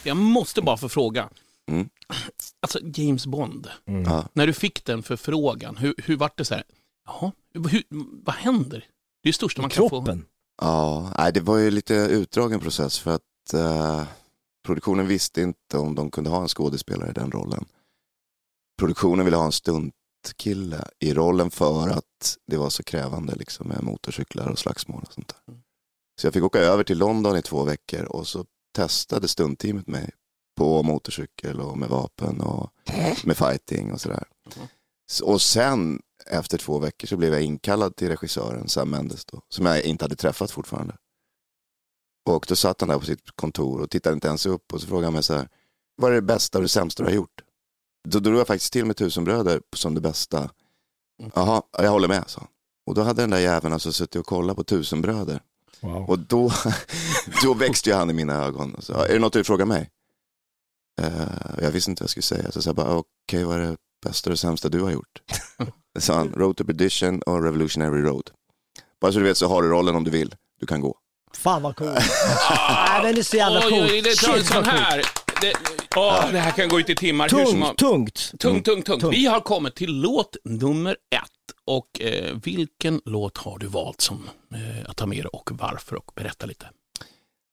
Jag 0.02 0.16
måste 0.16 0.62
bara 0.62 0.76
få 0.76 0.88
fråga. 0.88 1.28
Mm. 1.70 1.88
Alltså 2.60 2.78
James 2.94 3.26
Bond, 3.26 3.68
Ja. 3.84 4.28
när 4.32 4.46
du 4.46 4.52
fick 4.52 4.84
den 4.84 5.02
förfrågan, 5.02 5.76
hur, 5.76 5.94
hur 5.98 6.16
var 6.16 6.30
det 6.36 6.44
så 6.44 6.54
här? 6.54 6.64
Jaha, 7.06 7.32
hur, 7.54 7.82
vad 8.24 8.34
händer? 8.34 8.78
Det 9.22 9.28
är 9.28 9.32
det 9.32 9.32
största 9.32 9.60
man 9.62 9.70
kan 9.70 9.76
få. 9.82 9.88
Kroppen. 9.88 10.24
Ja, 10.62 11.12
nej, 11.18 11.32
det 11.32 11.40
var 11.40 11.56
ju 11.58 11.70
lite 11.70 11.94
utdragen 11.94 12.60
process 12.60 12.98
för 12.98 13.14
att 13.14 13.54
eh, 13.54 14.02
produktionen 14.66 15.06
visste 15.06 15.42
inte 15.42 15.78
om 15.78 15.94
de 15.94 16.10
kunde 16.10 16.30
ha 16.30 16.42
en 16.42 16.48
skådespelare 16.48 17.10
i 17.10 17.12
den 17.12 17.30
rollen. 17.30 17.64
Produktionen 18.78 19.24
ville 19.24 19.36
ha 19.36 19.44
en 19.44 19.52
stuntkille 20.28 20.84
i 21.00 21.14
rollen 21.14 21.50
för 21.50 21.88
att 21.88 22.36
det 22.46 22.56
var 22.56 22.70
så 22.70 22.82
krävande 22.82 23.34
liksom, 23.34 23.68
med 23.68 23.82
motorcyklar 23.82 24.48
och 24.48 24.58
slagsmål 24.58 25.02
och 25.06 25.12
sånt 25.12 25.28
där. 25.46 25.54
Så 26.20 26.26
jag 26.26 26.34
fick 26.34 26.42
åka 26.42 26.58
över 26.58 26.84
till 26.84 26.98
London 26.98 27.36
i 27.36 27.42
två 27.42 27.64
veckor 27.64 28.04
och 28.04 28.26
så 28.28 28.44
testade 28.76 29.28
stuntteamet 29.28 29.86
mig 29.86 30.10
på 30.56 30.82
motorcykel 30.82 31.60
och 31.60 31.78
med 31.78 31.88
vapen 31.88 32.40
och 32.40 32.70
med 33.24 33.36
fighting 33.36 33.92
och 33.92 34.00
sådär. 34.00 34.24
Så- 35.10 35.26
Och 35.26 35.42
sen 35.42 36.02
efter 36.26 36.58
två 36.58 36.78
veckor 36.78 37.06
så 37.08 37.16
blev 37.16 37.32
jag 37.32 37.42
inkallad 37.42 37.96
till 37.96 38.08
regissören 38.08 38.68
Sam 38.68 38.90
Mendes 38.90 39.24
då, 39.24 39.40
som 39.48 39.66
jag 39.66 39.82
inte 39.82 40.04
hade 40.04 40.16
träffat 40.16 40.50
fortfarande. 40.50 40.96
Och 42.28 42.46
då 42.48 42.56
satt 42.56 42.80
han 42.80 42.88
där 42.90 42.98
på 42.98 43.04
sitt 43.04 43.30
kontor 43.36 43.80
och 43.80 43.90
tittade 43.90 44.14
inte 44.14 44.28
ens 44.28 44.46
upp 44.46 44.72
och 44.72 44.80
så 44.80 44.86
frågade 44.86 45.06
han 45.06 45.14
mig 45.14 45.22
så 45.22 45.34
här, 45.34 45.48
vad 45.96 46.10
är 46.10 46.14
det 46.14 46.22
bästa 46.22 46.58
och 46.58 46.62
det 46.62 46.68
sämsta 46.68 47.02
du 47.02 47.08
har 47.08 47.14
gjort? 47.16 47.42
Då 48.08 48.18
drog 48.18 48.38
jag 48.38 48.46
faktiskt 48.46 48.72
till 48.72 48.84
med 48.84 48.96
Tusenbröder 48.96 49.60
som 49.76 49.94
det 49.94 50.00
bästa. 50.00 50.38
Mm. 51.20 51.32
Jaha, 51.34 51.62
ja, 51.72 51.84
jag 51.84 51.90
håller 51.90 52.08
med, 52.08 52.24
så. 52.26 52.42
Och 52.86 52.94
då 52.94 53.02
hade 53.02 53.22
den 53.22 53.30
där 53.30 53.38
jäveln 53.38 53.72
alltså 53.72 53.92
suttit 53.92 54.16
och 54.16 54.26
kollat 54.26 54.56
på 54.56 54.64
Tusenbröder. 54.64 55.40
Wow. 55.80 56.10
Och 56.10 56.18
då, 56.18 56.52
då 57.42 57.54
växte 57.54 57.90
ju 57.90 57.96
han 57.96 58.10
i 58.10 58.12
mina 58.12 58.44
ögon. 58.44 58.76
Så, 58.78 58.92
är 58.92 59.12
det 59.12 59.18
något 59.18 59.32
du 59.32 59.38
vill 59.38 59.46
fråga 59.46 59.64
mig? 59.64 59.90
Eh, 61.00 61.12
jag 61.62 61.70
visste 61.70 61.90
inte 61.90 62.02
vad 62.02 62.04
jag 62.04 62.10
skulle 62.10 62.22
säga. 62.22 62.52
Så 62.52 62.56
jag 62.56 62.64
sa 62.64 62.72
bara, 62.74 62.94
okej, 62.96 63.44
vad 63.44 63.56
är 63.56 63.60
det 63.60 63.76
bästa 64.06 64.30
och 64.30 64.38
sämsta 64.38 64.68
du 64.68 64.80
har 64.80 64.90
gjort? 64.90 65.22
Så 65.94 66.00
sa 66.00 66.14
han, 66.14 66.32
Road 66.36 66.56
to 66.56 66.64
Perdition 66.64 67.22
och 67.22 67.42
Revolutionary 67.42 68.02
Road. 68.02 68.30
Bara 69.00 69.12
så 69.12 69.18
du 69.18 69.24
vet 69.24 69.36
så 69.36 69.48
har 69.48 69.62
du 69.62 69.68
rollen 69.68 69.96
om 69.96 70.04
du 70.04 70.10
vill. 70.10 70.34
Du 70.60 70.66
kan 70.66 70.80
gå. 70.80 70.98
Fan 71.36 71.62
vad 71.62 71.76
cool. 71.76 71.88
Nej, 72.58 73.02
den 73.02 73.18
är 73.18 73.22
så 73.22 73.36
jävla 73.36 73.62
cool. 73.62 73.72
oj, 73.72 74.02
det 74.02 74.14
tar 74.14 74.36
Shit, 74.38 74.50
cool. 74.52 74.64
här. 74.64 75.02
Det, 75.40 75.52
åh, 75.96 76.32
det 76.32 76.38
här 76.38 76.50
kan 76.50 76.68
gå 76.68 76.80
ut 76.80 76.90
i 76.90 76.94
timmar. 76.94 77.28
Hur 77.28 77.44
som, 77.44 77.60
Tungt, 77.60 77.78
tungt. 77.78 78.40
tungt, 78.40 78.64
tungt, 78.64 78.86
tungt. 78.86 79.00
Tungt. 79.00 79.14
Vi 79.14 79.26
har 79.26 79.40
kommit 79.40 79.74
till 79.74 79.92
låt 80.00 80.36
nummer 80.44 80.90
ett. 80.90 81.30
Och 81.64 82.00
eh, 82.00 82.36
vilken 82.42 83.00
låt 83.04 83.38
har 83.38 83.58
du 83.58 83.66
valt 83.66 84.00
som 84.00 84.28
eh, 84.54 84.90
att 84.90 84.96
ta 84.96 85.06
med 85.06 85.18
dig 85.18 85.28
och 85.32 85.50
varför? 85.52 85.96
Och 85.96 86.12
berätta 86.14 86.46
lite. 86.46 86.70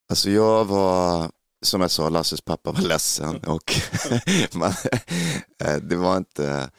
Alltså 0.10 0.30
jag 0.30 0.66
var, 0.66 1.32
som 1.66 1.82
jag 1.82 1.92
sa, 1.92 2.10
Lasses 2.10 2.42
pappa 2.42 2.72
var 2.72 2.82
ledsen 2.82 3.38
och 3.38 3.76
man, 4.56 4.74
eh, 5.64 5.76
det 5.76 5.96
var 5.96 6.18
inte 6.18 6.70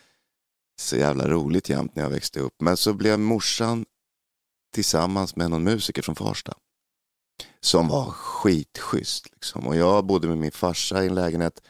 så 0.80 0.96
jävla 0.96 1.28
roligt 1.28 1.68
jämt 1.68 1.96
när 1.96 2.02
jag 2.02 2.10
växte 2.10 2.40
upp. 2.40 2.54
Men 2.60 2.76
så 2.76 2.92
blev 2.92 3.18
morsan 3.18 3.84
tillsammans 4.74 5.36
med 5.36 5.50
någon 5.50 5.64
musiker 5.64 6.02
från 6.02 6.14
Farsta 6.16 6.54
som 7.60 7.88
var 7.88 8.10
skitschysst. 8.10 9.30
Liksom. 9.32 9.66
Och 9.66 9.76
jag 9.76 10.06
bodde 10.06 10.28
med 10.28 10.38
min 10.38 10.52
farsa 10.52 11.04
i 11.04 11.06
en 11.06 11.14
lägenhet 11.14 11.60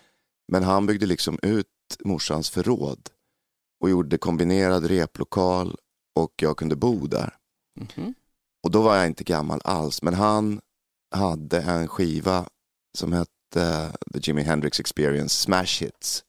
men 0.48 0.62
han 0.62 0.86
byggde 0.86 1.06
liksom 1.06 1.38
ut 1.42 1.66
morsans 2.04 2.50
förråd 2.50 3.10
och 3.80 3.90
gjorde 3.90 4.18
kombinerad 4.18 4.84
replokal 4.84 5.76
och 6.14 6.32
jag 6.36 6.56
kunde 6.56 6.76
bo 6.76 7.06
där. 7.06 7.36
Mhm. 7.80 8.14
Och 8.62 8.70
då 8.70 8.82
var 8.82 8.96
jag 8.96 9.06
inte 9.06 9.24
gammal 9.24 9.60
alls, 9.64 10.02
men 10.02 10.14
han 10.14 10.60
hade 11.14 11.60
en 11.60 11.88
skiva 11.88 12.48
som 12.98 13.12
hette 13.12 13.92
The 14.12 14.18
Jimi 14.22 14.42
Hendrix 14.42 14.80
Experience 14.80 15.34
Smash 15.34 15.80
Hits. 15.80 16.24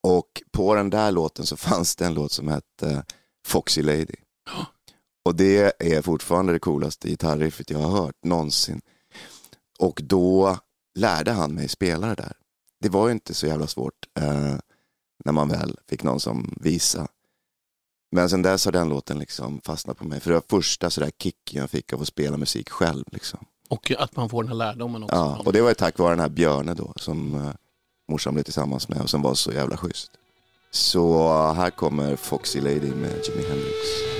Och 0.00 0.42
på 0.52 0.74
den 0.74 0.90
där 0.90 1.12
låten 1.12 1.46
så 1.46 1.56
fanns 1.66 1.96
det 1.96 2.06
en 2.06 2.14
låt 2.14 2.32
som 2.32 2.48
hette 2.48 3.04
Foxy 3.46 3.82
Lady. 3.82 4.16
Och 5.24 5.34
det 5.34 5.72
är 5.78 6.02
fortfarande 6.02 6.52
det 6.52 6.58
coolaste 6.58 7.08
gitarriffet 7.08 7.70
jag 7.70 7.78
har 7.78 8.02
hört 8.02 8.24
någonsin. 8.24 8.80
Och 9.78 10.00
då 10.02 10.58
lärde 10.94 11.32
han 11.32 11.54
mig 11.54 11.68
spela 11.68 12.06
det 12.06 12.14
där. 12.14 12.32
Det 12.80 12.88
var 12.88 13.06
ju 13.06 13.12
inte 13.12 13.34
så 13.34 13.46
jävla 13.46 13.66
svårt 13.66 14.08
eh, 14.20 14.54
när 15.24 15.32
man 15.32 15.48
väl 15.48 15.78
fick 15.88 16.02
någon 16.02 16.20
som 16.20 16.54
visa. 16.60 17.08
Men 18.12 18.30
sen 18.30 18.42
dess 18.42 18.64
har 18.64 18.72
den 18.72 18.88
låten 18.88 19.18
liksom 19.18 19.60
fastnat 19.60 19.98
på 19.98 20.04
mig. 20.04 20.20
För 20.20 20.30
det 20.30 20.36
var 20.36 20.58
första 20.60 20.90
sådär 20.90 21.10
kicken 21.18 21.60
jag 21.60 21.70
fick 21.70 21.92
av 21.92 22.02
att 22.02 22.08
spela 22.08 22.36
musik 22.36 22.70
själv. 22.70 23.04
Liksom. 23.12 23.44
Och 23.68 23.92
att 23.98 24.16
man 24.16 24.28
får 24.28 24.42
den 24.42 24.48
här 24.48 24.56
lärdomen 24.56 25.02
också. 25.02 25.16
Ja, 25.16 25.42
och 25.44 25.52
det 25.52 25.60
var 25.60 25.68
ju 25.68 25.74
tack 25.74 25.98
vare 25.98 26.10
den 26.10 26.20
här 26.20 26.28
Björne 26.28 26.74
då 26.74 26.92
som 26.96 27.34
eh, 27.34 27.50
morsan 28.08 28.34
blev 28.34 28.44
tillsammans 28.44 28.88
med 28.88 29.00
och 29.00 29.10
som 29.10 29.22
var 29.22 29.34
så 29.34 29.52
jävla 29.52 29.76
schysst. 29.76 30.10
Så 30.70 31.32
här 31.52 31.70
kommer 31.70 32.16
Foxy 32.16 32.60
Lady 32.60 32.94
med 32.94 33.20
Jimi 33.28 33.48
Hendrix. 33.48 34.13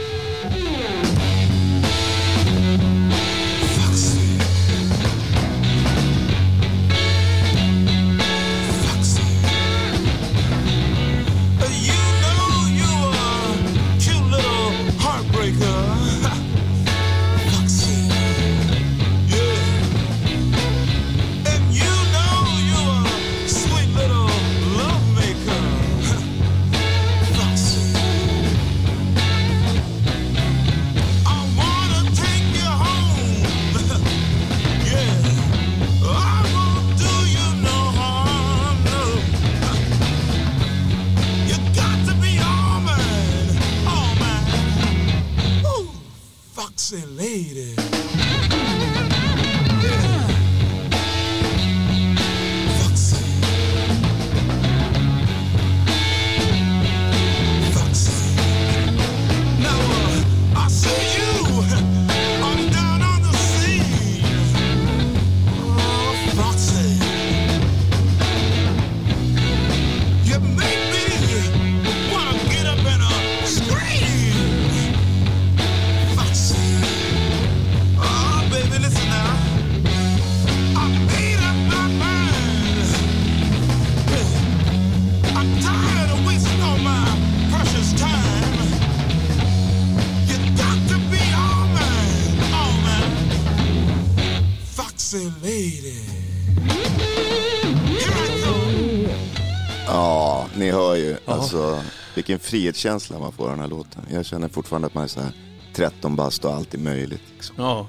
Vilken 102.25 102.38
frihetskänsla 102.38 103.19
man 103.19 103.33
får 103.33 103.45
av 103.45 103.50
den 103.50 103.61
här 103.61 103.69
låten. 103.69 104.02
Jag 104.11 104.26
känner 104.26 104.49
fortfarande 104.49 104.87
att 104.87 104.95
man 104.95 105.04
är 105.04 105.09
så 105.09 105.21
här 105.21 105.33
13 105.75 106.16
bast 106.16 106.45
och 106.45 106.54
allt 106.54 106.75
är 106.75 106.78
möjligt. 106.78 107.23
Liksom. 107.35 107.54
Ja. 107.59 107.88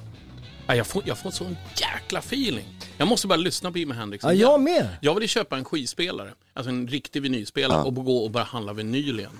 Ja, 0.67 0.75
jag, 0.75 0.87
får, 0.87 1.03
jag 1.05 1.17
får 1.17 1.31
sån 1.31 1.57
jäkla 1.75 2.19
feeling. 2.19 2.65
Jag 2.97 3.07
måste 3.07 3.27
bara 3.27 3.35
lyssna 3.37 3.71
på 3.71 3.77
Jimi 3.77 3.93
Hendrix. 3.93 4.23
Ja, 4.23 4.33
jag 4.33 4.61
med. 4.61 4.87
Jag 5.01 5.13
vill 5.13 5.23
ju 5.23 5.27
köpa 5.27 5.57
en 5.57 5.65
skivspelare, 5.65 6.33
alltså 6.53 6.69
en 6.69 6.87
riktig 6.87 7.21
vinylspelare 7.21 7.77
Ja. 7.79 7.83
och 7.83 7.95
gå 7.95 8.17
och 8.17 8.31
bara 8.31 8.43
handla 8.43 8.73
vinyl 8.73 9.19
igen. 9.19 9.39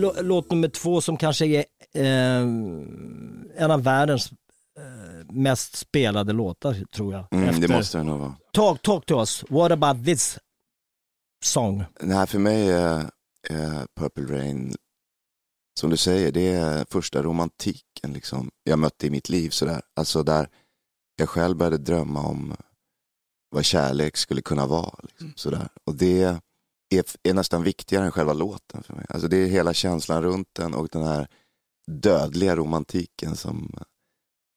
Låt 0.00 0.50
nummer 0.50 0.68
två 0.68 1.00
som 1.00 1.16
kanske 1.16 1.46
är 1.46 1.64
eh, 1.92 2.40
en 3.56 3.70
av 3.70 3.82
världens 3.82 4.32
eh, 4.78 5.34
mest 5.34 5.76
spelade 5.76 6.32
låtar 6.32 6.76
tror 6.92 7.12
jag. 7.12 7.26
Mm, 7.30 7.60
det 7.60 7.68
måste 7.68 7.98
det 7.98 8.04
nog 8.04 8.18
vara. 8.18 8.34
Talk, 8.52 8.82
talk 8.82 9.06
to 9.06 9.20
us, 9.20 9.44
what 9.48 9.72
about 9.72 10.04
this 10.04 10.38
song? 11.44 11.84
Här 12.00 12.26
för 12.26 12.38
mig 12.38 12.70
är, 12.70 13.10
är 13.48 13.86
Purple 14.00 14.38
Rain, 14.38 14.74
som 15.80 15.90
du 15.90 15.96
säger, 15.96 16.32
det 16.32 16.48
är 16.48 16.84
första 16.90 17.22
romantiken 17.22 18.12
liksom, 18.12 18.50
jag 18.64 18.78
mötte 18.78 19.06
i 19.06 19.10
mitt 19.10 19.28
liv. 19.28 19.50
Sådär. 19.50 19.82
Alltså 19.96 20.22
där 20.22 20.48
jag 21.16 21.28
själv 21.28 21.56
började 21.56 21.78
drömma 21.78 22.22
om 22.22 22.56
vad 23.50 23.64
kärlek 23.64 24.16
skulle 24.16 24.42
kunna 24.42 24.66
vara. 24.66 24.94
Liksom, 25.02 25.32
sådär. 25.36 25.68
Och 25.84 25.94
det 25.94 26.40
är, 26.90 27.04
är 27.22 27.34
nästan 27.34 27.62
viktigare 27.62 28.04
än 28.04 28.12
själva 28.12 28.32
låten 28.32 28.82
för 28.82 28.94
mig. 28.94 29.06
Alltså 29.08 29.28
det 29.28 29.36
är 29.36 29.46
hela 29.46 29.74
känslan 29.74 30.22
runt 30.22 30.48
den 30.52 30.74
och 30.74 30.88
den 30.92 31.02
här 31.02 31.28
dödliga 31.90 32.56
romantiken 32.56 33.36
som, 33.36 33.72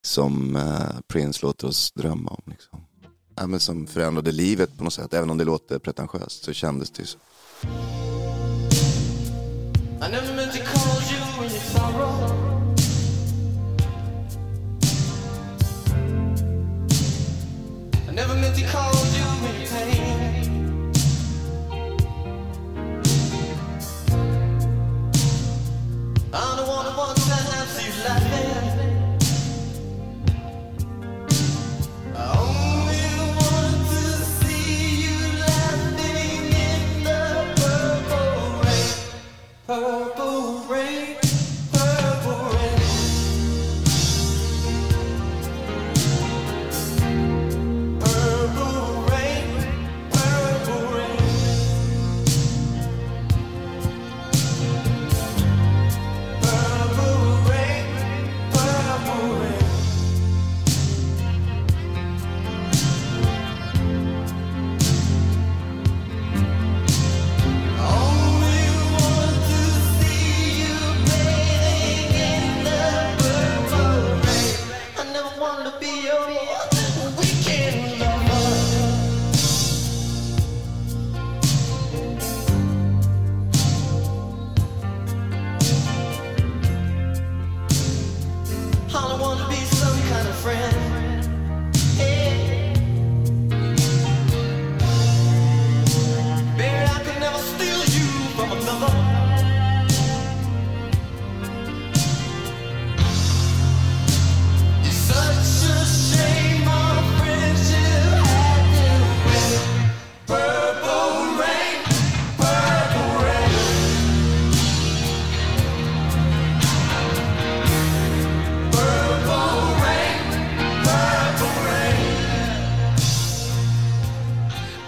som 0.08 0.56
uh, 0.56 1.02
Prince 1.08 1.46
låter 1.46 1.68
oss 1.68 1.92
drömma 1.92 2.32
om. 2.32 2.44
Liksom. 2.46 2.80
Ja, 3.36 3.48
men 3.48 3.60
som 3.60 3.88
förändrade 3.88 4.32
livet 4.32 4.78
på 4.78 4.84
något 4.84 4.94
sätt. 4.94 5.14
Även 5.14 5.30
om 5.30 5.38
det 5.38 5.46
låter 5.46 5.80
pretentiöst 5.80 6.44
så 6.44 6.54
kändes 6.54 6.92
det 6.92 7.02
ju 7.02 7.06
så. 7.06 7.20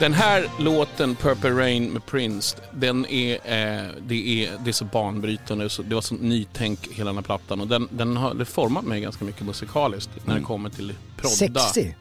Den 0.05 0.13
här 0.13 0.49
låten, 0.59 1.15
Purple 1.15 1.49
Rain 1.49 1.89
med 1.89 2.05
Prince, 2.05 2.57
den 2.73 3.05
är, 3.05 3.33
eh, 3.33 3.91
det 4.07 4.45
är, 4.45 4.57
det 4.63 4.69
är 4.69 4.73
så 4.73 4.85
banbrytande. 4.85 5.69
Så 5.69 5.81
det 5.81 5.95
var 5.95 6.01
så 6.01 6.15
nytänk 6.15 6.87
hela 6.91 7.09
den 7.09 7.15
här 7.15 7.23
plattan. 7.23 7.61
Och 7.61 7.67
den, 7.67 7.87
den 7.91 8.17
har 8.17 8.33
det 8.33 8.45
format 8.45 8.85
mig 8.85 9.01
ganska 9.01 9.25
mycket 9.25 9.45
musikaliskt 9.45 10.09
när 10.25 10.35
det 10.35 10.41
kommer 10.41 10.69
till 10.69 10.93
prodda. 11.17 11.59
Sexig. 11.59 11.97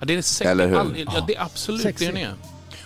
Ja, 0.00 0.06
det 0.06 0.14
är 0.14 0.22
sex, 0.22 0.50
Eller 0.50 0.68
hur? 0.68 0.76
all, 0.76 0.96
ja, 1.14 1.24
det 1.26 1.36
är 1.36 1.42
absolut 1.42 1.82
Sexig. 1.82 2.08
det 2.08 2.12
den 2.12 2.22
är. 2.22 2.34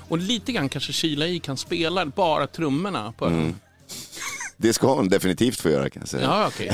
Och 0.08 0.18
lite 0.18 0.52
grann 0.52 0.68
kanske 0.68 0.92
Kila 0.92 1.26
i 1.26 1.38
kan 1.38 1.56
spela 1.56 2.06
bara 2.06 2.46
trummorna 2.46 3.12
på 3.12 3.26
Mm. 3.26 3.54
Det 4.56 4.72
ska 4.72 4.94
hon 4.94 5.08
definitivt 5.08 5.60
få 5.60 5.70
göra 5.70 5.90
kan 5.90 6.02
jag 6.02 6.08
säga. 6.08 6.22
Ja, 6.22 6.46
okej. 6.46 6.72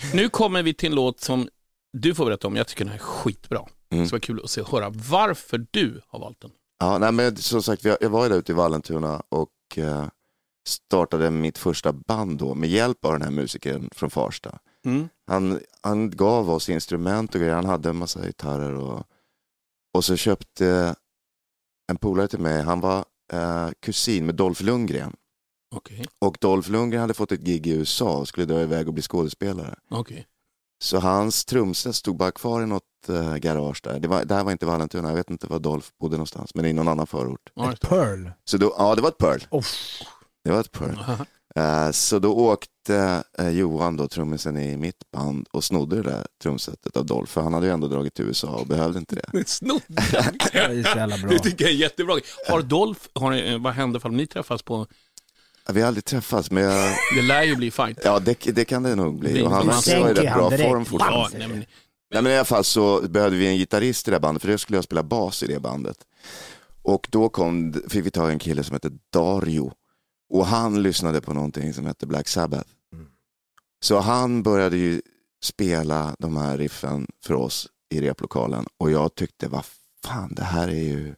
Nu 0.14 0.28
kommer 0.28 0.62
vi 0.62 0.74
till 0.74 0.88
en 0.88 0.94
låt 0.94 1.20
som 1.20 1.48
du 1.92 2.14
får 2.14 2.24
berätta 2.24 2.46
om. 2.46 2.56
Jag 2.56 2.66
tycker 2.66 2.84
den 2.84 2.94
är 2.94 2.98
skitbra. 2.98 3.58
Mm. 3.58 4.02
Det 4.02 4.08
ska 4.08 4.14
vara 4.14 4.20
kul 4.20 4.40
att 4.44 4.50
se 4.50 4.62
höra 4.70 4.90
varför 4.90 5.66
du 5.70 6.00
har 6.08 6.20
valt 6.20 6.40
den. 6.40 6.50
Ja, 6.82 6.98
nej, 6.98 7.12
men 7.12 7.36
som 7.36 7.62
sagt, 7.62 7.84
jag 7.84 8.10
var 8.10 8.22
ju 8.22 8.28
där 8.28 8.38
ute 8.38 8.52
i 8.52 8.54
Vallentuna 8.54 9.22
och 9.28 9.78
eh, 9.78 10.06
startade 10.68 11.30
mitt 11.30 11.58
första 11.58 11.92
band 11.92 12.38
då 12.38 12.54
med 12.54 12.68
hjälp 12.68 13.04
av 13.04 13.12
den 13.12 13.22
här 13.22 13.30
musikern 13.30 13.88
från 13.92 14.10
Farsta. 14.10 14.58
Mm. 14.84 15.08
Han, 15.26 15.60
han 15.80 16.10
gav 16.10 16.50
oss 16.50 16.68
instrument 16.68 17.34
och 17.34 17.40
grejer, 17.40 17.54
han 17.54 17.64
hade 17.64 17.88
en 17.88 17.96
massa 17.96 18.26
gitarrer 18.26 18.74
och, 18.74 19.04
och 19.94 20.04
så 20.04 20.16
köpte 20.16 20.94
en 21.90 21.96
polare 21.96 22.28
till 22.28 22.40
mig, 22.40 22.62
han 22.62 22.80
var 22.80 23.04
eh, 23.32 23.68
kusin 23.80 24.26
med 24.26 24.34
Dolph 24.34 24.62
Lundgren. 24.62 25.16
Okej. 25.74 26.04
Och 26.18 26.36
Dolph 26.40 26.70
Lundgren 26.70 27.00
hade 27.00 27.14
fått 27.14 27.32
ett 27.32 27.40
gig 27.40 27.66
i 27.66 27.70
USA 27.70 28.16
och 28.16 28.28
skulle 28.28 28.46
dra 28.46 28.62
iväg 28.62 28.88
och 28.88 28.94
bli 28.94 29.02
skådespelare. 29.02 29.78
Okej. 29.90 30.26
Så 30.82 30.98
hans 30.98 31.44
trumset 31.44 31.94
stod 31.94 32.16
bara 32.16 32.32
kvar 32.32 32.62
i 32.62 32.66
något 32.66 32.91
eh, 33.08 33.36
garage 33.36 33.80
där. 33.82 33.98
Det, 34.00 34.08
var, 34.08 34.24
det 34.24 34.34
här 34.34 34.44
var 34.44 34.52
inte 34.52 34.66
Vallentuna, 34.66 35.08
jag 35.08 35.16
vet 35.16 35.30
inte 35.30 35.46
var 35.46 35.58
Dolph 35.58 35.88
bodde 36.00 36.16
någonstans, 36.16 36.54
men 36.54 36.64
i 36.66 36.72
någon 36.72 36.88
annan 36.88 37.06
förort. 37.06 37.40
Det. 37.54 37.88
Pearl. 37.88 38.28
Så 38.44 38.56
då, 38.56 38.74
ja, 38.78 38.94
det 38.94 39.02
var 39.02 39.08
ett 39.08 39.18
Pearl. 39.18 39.40
Uff. 39.50 40.00
Det 40.44 40.50
var 40.50 40.60
ett 40.60 40.72
Pearl. 40.72 40.98
Eh, 41.56 41.90
så 41.90 42.18
då 42.18 42.34
åkte 42.36 43.22
eh, 43.38 43.48
Johan, 43.48 43.96
då, 43.96 44.08
trummisen 44.08 44.56
i 44.58 44.76
mitt 44.76 45.10
band, 45.12 45.48
och 45.52 45.64
snodde 45.64 45.96
det 45.96 46.02
där 46.02 46.26
trumsetet 46.42 46.96
av 46.96 47.06
Dolph, 47.06 47.32
för 47.32 47.40
han 47.40 47.54
hade 47.54 47.66
ju 47.66 47.72
ändå 47.72 47.88
dragit 47.88 48.14
till 48.14 48.24
USA 48.24 48.48
och 48.48 48.66
behövde 48.66 48.98
inte 48.98 49.14
det. 49.14 49.44
Snodde 49.48 49.82
Det 49.88 50.58
är 50.58 50.82
så 50.92 50.98
jävla 50.98 51.18
bra. 51.18 51.30
Det 51.30 51.38
tycker 51.38 51.64
jag 51.64 51.72
är 51.72 51.76
jättebra. 51.76 52.18
Har 52.48 52.62
Dolph, 52.62 53.00
har, 53.14 53.30
ni- 53.30 53.58
vad 53.58 53.72
händer 53.72 54.06
om 54.06 54.16
ni 54.16 54.26
träffas 54.26 54.62
på... 54.62 54.86
Vi 55.72 55.80
har 55.80 55.88
aldrig 55.88 56.04
träffats, 56.04 56.50
men 56.50 56.62
jag, 56.62 56.96
Det 57.16 57.22
lär 57.22 57.42
ju 57.42 57.56
bli 57.56 57.70
fight. 57.70 57.98
ja, 58.04 58.18
det, 58.18 58.38
det 58.54 58.64
kan 58.64 58.82
det 58.82 58.94
nog 58.94 59.18
bli. 59.18 59.32
Det- 59.32 59.42
Och 59.42 59.50
han 59.50 59.66
verkar 59.66 60.00
vara 60.00 60.10
i 60.10 60.14
rätt 60.14 60.34
bra 60.34 60.50
direkt. 60.50 60.64
form 60.68 60.84
fortfarande. 60.84 61.38
Ja, 61.38 61.38
nej, 61.38 61.48
men, 61.48 61.64
Nej, 62.12 62.22
men 62.22 62.32
I 62.32 62.36
alla 62.36 62.44
fall 62.44 62.64
så 62.64 63.08
behövde 63.08 63.36
vi 63.36 63.46
en 63.46 63.56
gitarrist 63.56 64.08
i 64.08 64.10
det 64.10 64.14
här 64.14 64.20
bandet, 64.20 64.42
för 64.42 64.48
det 64.48 64.58
skulle 64.58 64.76
jag 64.76 64.84
spela 64.84 65.02
bas 65.02 65.42
i 65.42 65.46
det 65.46 65.60
bandet. 65.60 65.96
Och 66.82 67.08
då 67.10 67.28
kom, 67.28 67.82
fick 67.88 68.06
vi 68.06 68.10
ta 68.10 68.30
en 68.30 68.38
kille 68.38 68.64
som 68.64 68.74
hette 68.74 68.90
Dario. 69.12 69.72
Och 70.28 70.46
han 70.46 70.82
lyssnade 70.82 71.20
på 71.20 71.34
någonting 71.34 71.74
som 71.74 71.86
hette 71.86 72.06
Black 72.06 72.28
Sabbath. 72.28 72.70
Så 73.84 73.98
han 73.98 74.42
började 74.42 74.76
ju 74.76 75.02
spela 75.44 76.16
de 76.18 76.36
här 76.36 76.58
riffen 76.58 77.06
för 77.24 77.34
oss 77.34 77.68
i 77.90 78.00
replokalen. 78.00 78.66
Och 78.76 78.90
jag 78.90 79.14
tyckte, 79.14 79.48
vad 79.48 79.64
fan, 80.04 80.34
det 80.34 80.44
här 80.44 80.68
är 80.68 80.82
ju 80.82 81.14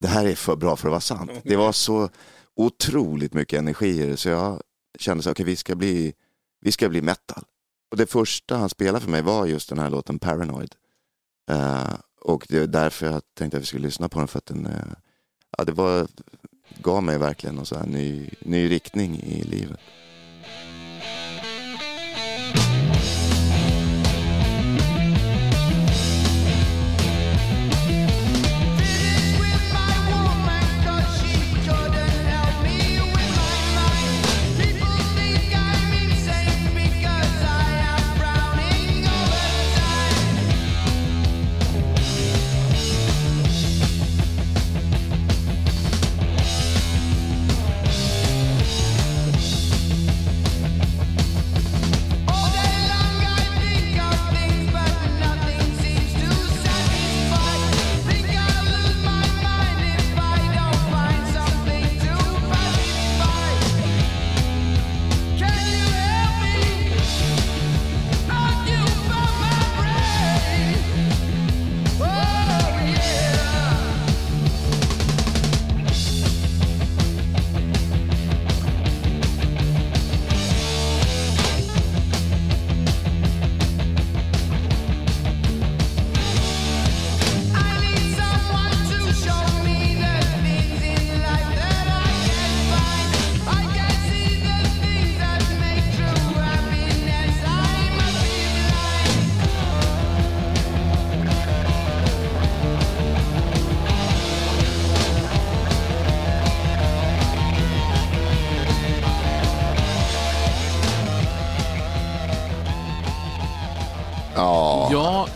det 0.00 0.08
här 0.08 0.26
är 0.26 0.34
för 0.34 0.56
bra 0.56 0.76
för 0.76 0.88
att 0.88 0.90
vara 0.90 1.00
sant. 1.00 1.30
Det 1.44 1.56
var 1.56 1.72
så 1.72 2.08
otroligt 2.56 3.34
mycket 3.34 3.58
energi 3.58 4.02
i 4.02 4.06
det, 4.06 4.16
så 4.16 4.28
jag 4.28 4.62
kände 4.98 5.22
så 5.22 5.30
okej 5.30 5.46
vi 5.46 5.56
ska 5.56 5.74
bli 5.74 6.12
vi 6.60 6.72
ska 6.72 6.88
bli 6.88 7.02
metal. 7.02 7.44
Och 7.94 7.98
det 7.98 8.06
första 8.06 8.56
han 8.56 8.68
spelade 8.68 9.00
för 9.00 9.10
mig 9.10 9.22
var 9.22 9.46
just 9.46 9.68
den 9.68 9.78
här 9.78 9.90
låten 9.90 10.18
Paranoid. 10.18 10.74
Uh, 11.50 11.94
och 12.20 12.46
det 12.48 12.58
är 12.58 12.66
därför 12.66 13.06
jag 13.06 13.22
tänkte 13.34 13.56
att 13.56 13.62
vi 13.62 13.66
skulle 13.66 13.86
lyssna 13.86 14.08
på 14.08 14.18
den 14.18 14.28
för 14.28 14.38
att 14.38 14.46
den, 14.46 14.66
uh, 14.66 14.92
ja, 15.58 15.64
det 15.64 15.72
var, 15.72 16.06
gav 16.82 17.02
mig 17.02 17.18
verkligen 17.18 17.58
en 17.58 17.66
så 17.66 17.78
här 17.78 17.86
ny, 17.86 18.30
ny 18.40 18.70
riktning 18.70 19.22
i 19.22 19.42
livet. 19.42 19.80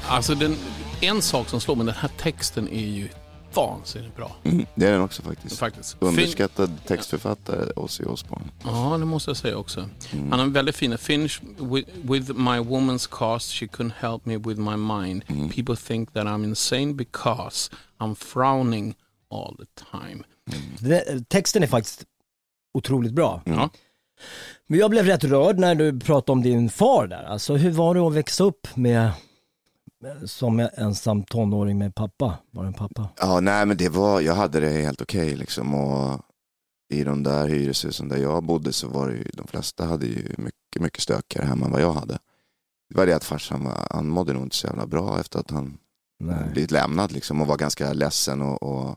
Alltså 0.09 0.35
den, 0.35 0.57
en 1.01 1.23
sak 1.23 1.49
som 1.49 1.61
slår 1.61 1.77
mig, 1.77 1.87
den 1.87 1.95
här 1.95 2.11
texten 2.19 2.69
är 2.69 2.87
ju 2.87 3.09
vansinnigt 3.55 4.17
bra. 4.17 4.37
Mm, 4.45 4.67
det 4.75 4.87
är 4.87 4.93
den 4.93 5.01
också 5.01 5.23
faktiskt. 5.23 5.59
Faktiskt. 5.59 5.97
Underskattad 6.01 6.71
textförfattare, 6.87 7.73
Ozzy 7.77 8.05
Osbourne. 8.05 8.45
Ja, 8.65 8.97
det 8.99 9.05
måste 9.05 9.31
jag 9.31 9.37
säga 9.37 9.57
också. 9.57 9.81
Mm. 9.81 10.31
Han 10.31 10.39
har 10.39 10.47
en 10.47 10.53
väldigt 10.53 10.77
fina 10.77 10.99
finish. 10.99 11.41
With, 11.59 11.91
with 12.03 12.33
my 12.33 12.59
woman's 12.59 13.09
cast 13.11 13.53
she 13.53 13.67
couldn't 13.67 13.93
help 13.99 14.27
me 14.27 14.37
with 14.37 14.61
my 14.61 14.77
mind. 14.77 15.25
Mm. 15.27 15.49
People 15.49 15.77
think 15.77 16.13
that 16.13 16.27
I'm 16.27 16.45
insane 16.45 16.93
because 16.95 17.71
I'm 18.01 18.15
frowning 18.15 18.95
all 19.31 19.57
the 19.57 19.85
time. 19.99 20.25
Det- 20.79 21.29
Texten 21.29 21.63
är 21.63 21.67
faktiskt 21.67 22.05
otroligt 22.75 23.13
bra. 23.13 23.43
Ja. 23.45 23.71
Men 24.67 24.79
jag 24.79 24.91
blev 24.91 25.05
rätt 25.07 25.25
rörd 25.25 25.59
när 25.59 25.75
du 25.75 26.01
pratade 26.01 26.33
om 26.33 26.43
din 26.43 26.71
far 26.71 27.07
där. 27.07 27.25
Alltså 27.25 27.57
hur 27.57 27.71
var 27.71 27.95
det 27.95 28.01
att 28.01 28.13
växa 28.15 28.45
upp 28.45 28.69
med, 28.77 29.11
som 30.27 30.69
ensam 30.77 31.23
tonåring 31.23 31.79
med 31.79 31.95
pappa? 31.95 32.39
Var 32.51 32.63
det 32.63 32.69
en 32.69 32.75
pappa? 32.75 33.09
Ja, 33.17 33.41
nej 33.41 33.67
men 33.67 33.77
det 33.77 33.89
var, 33.89 34.21
jag 34.21 34.35
hade 34.35 34.61
det 34.61 34.69
helt 34.69 35.03
okej 35.03 35.37
liksom. 35.37 35.75
Och 35.75 36.21
i 36.95 37.05
de 37.05 37.23
där 37.23 37.49
hyreshusen 37.49 38.09
där 38.09 38.17
jag 38.17 38.45
bodde 38.45 38.73
så 38.73 38.89
var 38.89 39.09
det 39.09 39.17
ju, 39.17 39.25
de 39.33 39.47
flesta 39.47 39.85
hade 39.85 40.07
ju 40.07 40.35
mycket, 40.39 40.83
mycket 40.83 41.03
stökigare 41.03 41.47
hemma 41.47 41.67
än 41.67 41.73
vad 41.73 41.83
jag 41.83 41.93
hade. 41.93 42.19
Det 42.91 42.97
var 42.97 43.07
det 43.07 43.17
att 43.17 43.25
farsan 43.25 43.65
var, 43.65 43.87
han 43.91 44.09
mådde 44.09 44.33
nog 44.33 44.43
inte 44.43 44.57
så 44.57 44.67
jävla 44.67 44.87
bra 44.87 45.21
efter 45.21 45.39
att 45.39 45.51
han 45.51 45.79
Nej. 46.21 46.51
blivit 46.53 46.71
lämnad 46.71 47.13
liksom 47.13 47.41
och 47.41 47.47
var 47.47 47.57
ganska 47.57 47.93
ledsen 47.93 48.43
och, 48.43 48.63
och 48.63 48.97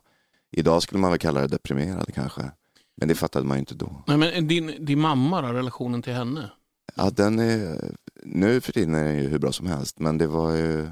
idag 0.50 0.82
skulle 0.82 1.00
man 1.00 1.10
väl 1.10 1.18
kalla 1.18 1.40
det 1.40 1.46
deprimerad 1.46 2.14
kanske. 2.14 2.50
Men 2.96 3.08
det 3.08 3.14
fattade 3.14 3.46
man 3.46 3.56
ju 3.56 3.60
inte 3.60 3.74
då. 3.74 4.02
Nej, 4.06 4.16
men 4.16 4.48
din, 4.48 4.84
din 4.84 5.00
mamma 5.00 5.42
då, 5.42 5.48
relationen 5.48 6.02
till 6.02 6.12
henne? 6.12 6.50
Ja, 6.94 7.10
den 7.10 7.38
är, 7.38 7.78
nu 8.22 8.60
för 8.60 8.72
tiden 8.72 8.94
är 8.94 9.04
den 9.04 9.16
ju 9.18 9.28
hur 9.28 9.38
bra 9.38 9.52
som 9.52 9.66
helst, 9.66 9.98
men 9.98 10.18
det 10.18 10.26
var 10.26 10.50
ju 10.56 10.86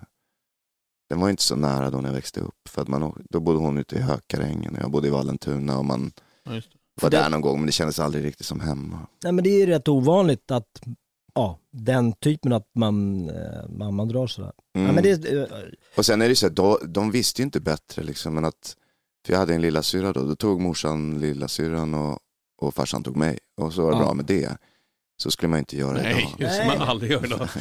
den 1.11 1.21
var 1.21 1.27
ju 1.27 1.31
inte 1.31 1.43
så 1.43 1.57
nära 1.57 1.91
då 1.91 1.99
när 2.01 2.09
jag 2.09 2.15
växte 2.15 2.41
upp. 2.41 2.69
För 2.69 2.83
att 2.83 2.89
man, 2.89 3.25
då 3.31 3.41
bodde 3.41 3.59
hon 3.59 3.79
ute 3.79 3.97
i 3.97 4.01
Hökarängen 4.01 4.75
och 4.77 4.83
jag 4.83 4.91
bodde 4.91 5.09
i 5.09 5.11
Vallentuna 5.11 5.79
och 5.79 5.85
man 5.85 6.13
Ja, 6.45 6.55
just 6.55 6.73
det. 6.73 6.79
var 7.03 7.11
det- 7.11 7.17
där 7.17 7.31
någon 7.31 7.41
gång 7.41 7.59
men 7.59 7.67
det 7.67 7.73
kändes 7.73 7.99
aldrig 7.99 8.25
riktigt 8.25 8.47
som 8.47 8.61
hemma. 8.61 9.07
Nej 9.25 9.33
men 9.33 9.45
det 9.45 9.51
är 9.51 9.59
ju 9.59 9.67
rätt 9.67 9.89
ovanligt 9.89 10.51
att, 10.51 10.83
ja, 11.35 11.59
den 11.73 12.13
typen 12.13 12.53
att 12.53 12.69
man, 12.75 13.29
eh, 13.29 13.69
mamman 13.69 14.09
drar 14.09 14.27
sådär. 14.27 14.53
Ja, 14.73 14.81
Mm. 14.81 14.95
men 14.95 15.05
det, 15.05 15.49
Och 15.97 16.07
sen 16.07 16.23
är 16.23 16.29
det 16.29 16.37
så 16.37 16.47
att 16.47 16.55
då, 16.55 16.79
de 16.89 17.11
visste 17.11 17.43
ju 17.43 17.45
inte 17.45 17.61
bättre 17.61 18.03
liksom, 18.03 18.35
men 18.35 18.45
att, 18.45 18.77
för 19.27 19.33
jag 19.33 19.41
hade 19.41 19.55
en 19.55 19.63
lilla 19.63 19.83
syra 19.83 20.13
då, 20.13 20.23
då 20.25 20.37
tog 20.37 20.61
morsan 20.61 21.21
lilla 21.21 21.49
syran 21.49 21.95
och, 21.95 22.19
och 22.63 22.75
farsan 22.75 23.03
tog 23.03 23.17
mig. 23.17 23.39
Och 23.61 23.73
så 23.73 23.83
var 23.83 23.91
det 23.91 23.97
Ja. 23.99 24.05
bra 24.05 24.15
med 24.15 24.25
det. 24.25 24.57
Så 25.21 25.31
skulle 25.31 25.51
man 25.51 25.59
inte 25.59 25.77
göra 25.77 25.93
Nej, 25.93 26.35
idag. 26.37 26.39
det 26.39 26.57
som 26.57 26.67
man 26.67 26.89
aldrig 26.89 27.11
gör 27.11 27.25
idag. 27.25 27.49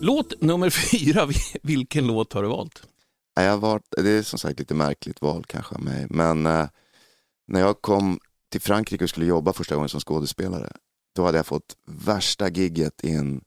Låt 0.00 0.40
nummer 0.40 0.70
fyra, 0.70 1.28
vilken 1.62 2.06
låt 2.06 2.32
har 2.32 2.42
du 2.42 2.48
valt? 2.48 2.86
Jag 3.34 3.58
varit, 3.58 3.94
det 3.96 4.10
är 4.10 4.22
som 4.22 4.38
sagt 4.38 4.58
lite 4.58 4.74
märkligt 4.74 5.22
val 5.22 5.44
kanske 5.46 5.74
av 5.74 5.82
mig. 5.82 6.06
Men 6.10 6.46
eh, 6.46 6.68
när 7.46 7.60
jag 7.60 7.82
kom 7.82 8.20
till 8.50 8.60
Frankrike 8.60 9.04
och 9.04 9.10
skulle 9.10 9.26
jobba 9.26 9.52
första 9.52 9.74
gången 9.74 9.88
som 9.88 10.00
skådespelare. 10.00 10.72
Då 11.14 11.24
hade 11.24 11.38
jag 11.38 11.46
fått 11.46 11.76
värsta 11.86 12.48
gigget 12.48 13.04
i 13.04 13.10
en 13.10 13.44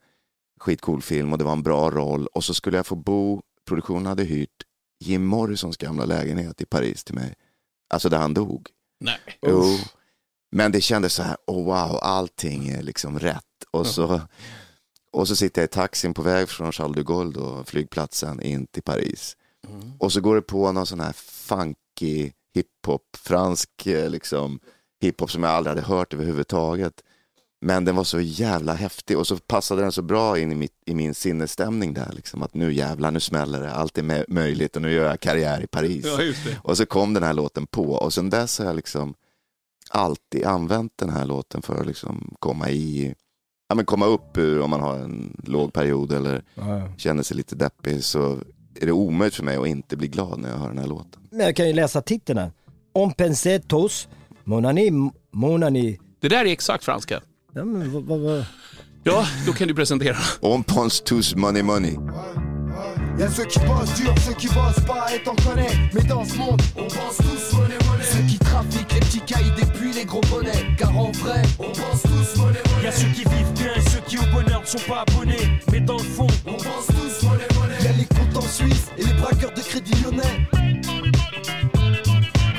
skitcool 0.59 1.01
film 1.01 1.31
och 1.31 1.37
det 1.37 1.43
var 1.43 1.51
en 1.51 1.63
bra 1.63 1.91
roll. 1.91 2.27
Och 2.27 2.43
så 2.43 2.53
skulle 2.53 2.77
jag 2.77 2.85
få 2.85 2.95
bo, 2.95 3.41
produktionen 3.67 4.05
hade 4.05 4.23
hyrt 4.23 4.63
Jim 4.99 5.25
Morrisons 5.25 5.77
gamla 5.77 6.05
lägenhet 6.05 6.61
i 6.61 6.65
Paris 6.65 7.03
till 7.03 7.15
mig. 7.15 7.33
Alltså 7.89 8.09
där 8.09 8.17
han 8.17 8.33
dog. 8.33 8.67
Nej. 8.99 9.19
Jo. 9.41 9.63
Men 10.57 10.71
det 10.71 10.81
kändes 10.81 11.13
så 11.13 11.23
här, 11.23 11.37
oh 11.47 11.63
wow, 11.65 11.99
allting 12.01 12.69
är 12.69 12.81
liksom 12.81 13.19
rätt. 13.19 13.43
Och 13.71 13.87
så, 13.87 14.21
och 15.11 15.27
så 15.27 15.35
sitter 15.35 15.61
jag 15.61 15.67
i 15.67 15.71
taxin 15.71 16.13
på 16.13 16.21
väg 16.21 16.49
från 16.49 16.71
Charles 16.71 16.95
de 16.95 17.03
Gaulle, 17.03 17.31
då, 17.31 17.63
flygplatsen, 17.65 18.41
in 18.41 18.67
till 18.67 18.83
Paris. 18.83 19.37
Och 19.99 20.13
så 20.13 20.21
går 20.21 20.35
det 20.35 20.41
på 20.41 20.71
någon 20.71 20.85
sån 20.85 20.99
här 20.99 21.13
funky 21.13 22.31
hiphop, 22.53 23.01
fransk 23.17 23.87
eh, 23.87 24.09
liksom, 24.09 24.59
hiphop 25.01 25.31
som 25.31 25.43
jag 25.43 25.51
aldrig 25.51 25.75
hade 25.75 25.87
hört 25.87 26.13
överhuvudtaget. 26.13 26.93
Men 27.61 27.85
den 27.85 27.95
var 27.95 28.03
så 28.03 28.19
jävla 28.19 28.73
häftig 28.73 29.17
och 29.17 29.27
så 29.27 29.37
passade 29.37 29.81
den 29.81 29.91
så 29.91 30.01
bra 30.01 30.39
in 30.39 30.51
i, 30.51 30.55
mitt, 30.55 30.81
i 30.85 30.93
min 30.93 31.13
sinnesstämning 31.13 31.93
där. 31.93 32.11
Liksom, 32.13 32.41
att 32.41 32.53
nu 32.53 32.73
jävlar, 32.73 33.11
nu 33.11 33.19
smäller 33.19 33.61
det, 33.61 33.73
allt 33.73 33.97
är 33.97 34.03
mö- 34.03 34.25
möjligt 34.27 34.75
och 34.75 34.81
nu 34.81 34.91
gör 34.91 35.05
jag 35.05 35.19
karriär 35.19 35.61
i 35.61 35.67
Paris. 35.67 36.05
Ja. 36.05 36.19
Och 36.63 36.77
så 36.77 36.85
kom 36.85 37.13
den 37.13 37.23
här 37.23 37.33
låten 37.33 37.67
på 37.67 37.91
och 37.91 38.13
sen 38.13 38.29
dess 38.29 38.59
har 38.59 38.65
jag 38.65 38.75
liksom 38.75 39.13
alltid 39.89 40.45
använt 40.45 40.91
den 40.95 41.09
här 41.09 41.25
låten 41.25 41.61
för 41.61 41.75
att 41.75 41.87
liksom 41.87 42.35
komma 42.39 42.69
i, 42.69 43.15
ja 43.69 43.75
men 43.75 43.85
komma 43.85 44.05
upp 44.05 44.37
ur 44.37 44.61
om 44.61 44.69
man 44.69 44.79
har 44.79 44.95
en 44.95 45.41
låg 45.43 45.73
period 45.73 46.11
eller 46.11 46.43
ja, 46.55 46.77
ja. 46.77 46.89
känner 46.97 47.23
sig 47.23 47.37
lite 47.37 47.55
deppig 47.55 48.03
så 48.03 48.39
är 48.81 48.85
det 48.85 48.91
omöjligt 48.91 49.35
för 49.35 49.43
mig 49.43 49.57
att 49.57 49.67
inte 49.67 49.97
bli 49.97 50.07
glad 50.07 50.39
när 50.39 50.49
jag 50.49 50.57
hör 50.57 50.67
den 50.67 50.77
här 50.77 50.87
låten. 50.87 51.21
Men 51.31 51.39
jag 51.39 51.55
kan 51.55 51.67
ju 51.67 51.73
läsa 51.73 52.01
titeln 52.01 52.39
här. 52.39 52.51
On 52.93 53.13
pensait 53.13 53.67
tous, 53.67 54.07
mon 54.43 54.65
ami, 54.65 55.11
mon 55.31 55.63
ami. 55.63 55.99
Det 56.19 56.29
där 56.29 56.45
är 56.45 56.51
exakt 56.51 56.83
franska. 56.83 57.21
Ja, 57.53 57.65
men 57.65 57.93
vad, 57.93 58.03
vad, 58.03 58.19
vad? 58.19 58.45
Ja, 59.03 59.25
då 59.45 59.53
kan 59.53 59.67
du 59.67 59.75
presentera. 59.75 60.17
On 60.41 60.63
pense 60.63 61.03
tous 61.03 61.35
money 61.35 61.63
money. 61.63 61.97
Y'a 63.19 63.27
ceux 63.29 63.45
qui 63.45 63.59
bossent 63.59 63.95
dur, 63.97 64.13
ceux 64.19 64.33
qui 64.33 64.47
bossent 64.47 64.85
pas 64.85 65.07
et 65.11 65.23
t'en 65.23 65.35
connais 65.35 65.71
Mais 65.93 66.03
dans 66.03 66.23
ce 66.23 66.37
monde, 66.37 66.61
on 66.75 66.87
pense 66.87 67.17
tous 67.17 67.57
monnaie 67.57 67.77
monnaie 67.89 68.37
vrai, 71.27 71.41
on 71.59 71.71
pense 71.71 72.01
tous 72.03 72.39
monnaie 72.39 72.61
monnaie 72.65 72.83
Y'a 72.83 72.91
ceux 72.91 73.07
qui 73.07 73.23
vivent 73.23 73.53
bien 73.53 73.73
et 73.75 73.89
ceux 73.89 73.99
qui 74.07 74.17
au 74.17 74.25
bonheur 74.33 74.61
ne 74.61 74.65
sont 74.65 74.87
pas 74.87 75.03
abonnés. 75.07 75.59
Mais 75.71 75.79
dans 75.79 75.97
le 75.97 76.03
fond, 76.03 76.27
On 76.45 76.53
pense 76.53 76.87
tous 76.87 77.27
monnaie 77.27 77.47
monnaie 77.59 77.83
Y'a 77.83 77.91
les 77.93 78.05
comptes 78.05 78.37
en 78.37 78.47
Suisse 78.47 78.87
et 78.97 79.03
les 79.03 79.13
braqueurs 79.13 79.53
de 79.53 79.61
crédit 79.61 79.93
lyonnais 80.03 80.47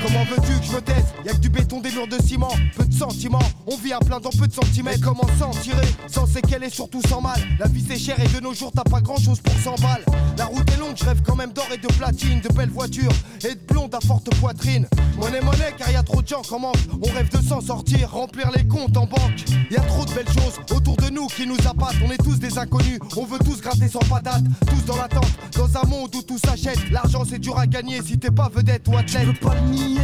Comment 0.01 0.23
veux-tu 0.25 0.59
que 0.59 0.65
je 0.65 0.71
me 0.73 0.81
taise? 0.81 1.13
Y'a 1.25 1.33
que 1.33 1.37
du 1.39 1.49
béton, 1.49 1.81
des 1.81 1.91
murs 1.91 2.07
de 2.07 2.21
ciment, 2.21 2.51
peu 2.77 2.85
de 2.85 2.93
sentiments. 2.93 3.39
On 3.71 3.75
vit 3.75 3.93
à 3.93 3.99
plein 3.99 4.19
dans 4.19 4.31
peu 4.31 4.47
de 4.47 4.53
centimètres. 4.53 5.01
Comment 5.03 5.27
s'en 5.37 5.51
tirer 5.51 5.85
Sans 6.07 6.25
séquelles 6.25 6.63
et 6.63 6.71
surtout 6.71 7.01
sans 7.07 7.21
mal. 7.21 7.39
La 7.59 7.67
vie 7.67 7.85
c'est 7.87 7.99
cher 7.99 8.19
et 8.19 8.27
de 8.27 8.39
nos 8.41 8.53
jours 8.53 8.71
t'as 8.75 8.83
pas 8.83 8.99
grand 8.99 9.17
chose 9.17 9.39
pour 9.41 9.53
100 9.53 9.75
balles. 9.83 10.03
La 10.39 10.45
route 10.45 10.67
est 10.71 10.79
longue, 10.79 10.95
je 10.95 11.05
rêve 11.05 11.21
quand 11.23 11.35
même 11.35 11.51
d'or 11.53 11.67
et 11.71 11.77
de 11.77 11.87
platine, 11.93 12.41
de 12.41 12.51
belles 12.51 12.71
voitures 12.71 13.11
et 13.43 13.53
de 13.53 13.59
blondes 13.67 13.93
à 13.93 13.99
forte 13.99 14.33
poitrine. 14.37 14.87
Monnaie, 15.17 15.41
monnaie, 15.41 15.75
car 15.77 15.91
y 15.91 15.95
a 15.95 16.01
trop 16.01 16.23
de 16.23 16.27
gens 16.27 16.41
qui 16.41 16.53
en 16.53 16.59
manquent. 16.59 16.77
On 16.99 17.13
rêve 17.13 17.29
de 17.29 17.45
s'en 17.45 17.61
sortir, 17.61 18.09
remplir 18.09 18.49
les 18.55 18.67
comptes 18.67 18.97
en 18.97 19.05
banque. 19.05 19.45
Y 19.69 19.75
a 19.77 19.81
trop 19.81 20.03
de 20.05 20.13
belles 20.13 20.33
choses 20.33 20.59
autour 20.75 20.97
de 20.97 21.09
nous 21.09 21.27
qui 21.27 21.45
nous 21.45 21.57
appâtent. 21.67 21.97
On 22.03 22.09
est 22.09 22.23
tous 22.23 22.39
des 22.39 22.57
inconnus, 22.57 22.99
on 23.17 23.25
veut 23.25 23.39
tous 23.39 23.61
gratter 23.61 23.87
sans 23.87 23.99
patate. 23.99 24.43
Tous 24.65 24.83
dans 24.85 24.97
l'attente, 24.97 25.29
dans 25.55 25.77
un 25.77 25.85
monde 25.85 26.15
où 26.15 26.23
tout 26.23 26.39
s'achète. 26.39 26.89
L'argent 26.89 27.23
c'est 27.29 27.39
dur 27.39 27.59
à 27.59 27.67
gagner 27.67 28.01
si 28.01 28.17
t'es 28.17 28.31
pas 28.31 28.49
vedette 28.49 28.87
ou 28.87 28.97
athlète. 28.97 29.27
je 29.27 29.31
peux 29.33 29.47
pas 29.49 29.55
le 29.55 29.69
nier. 29.69 29.99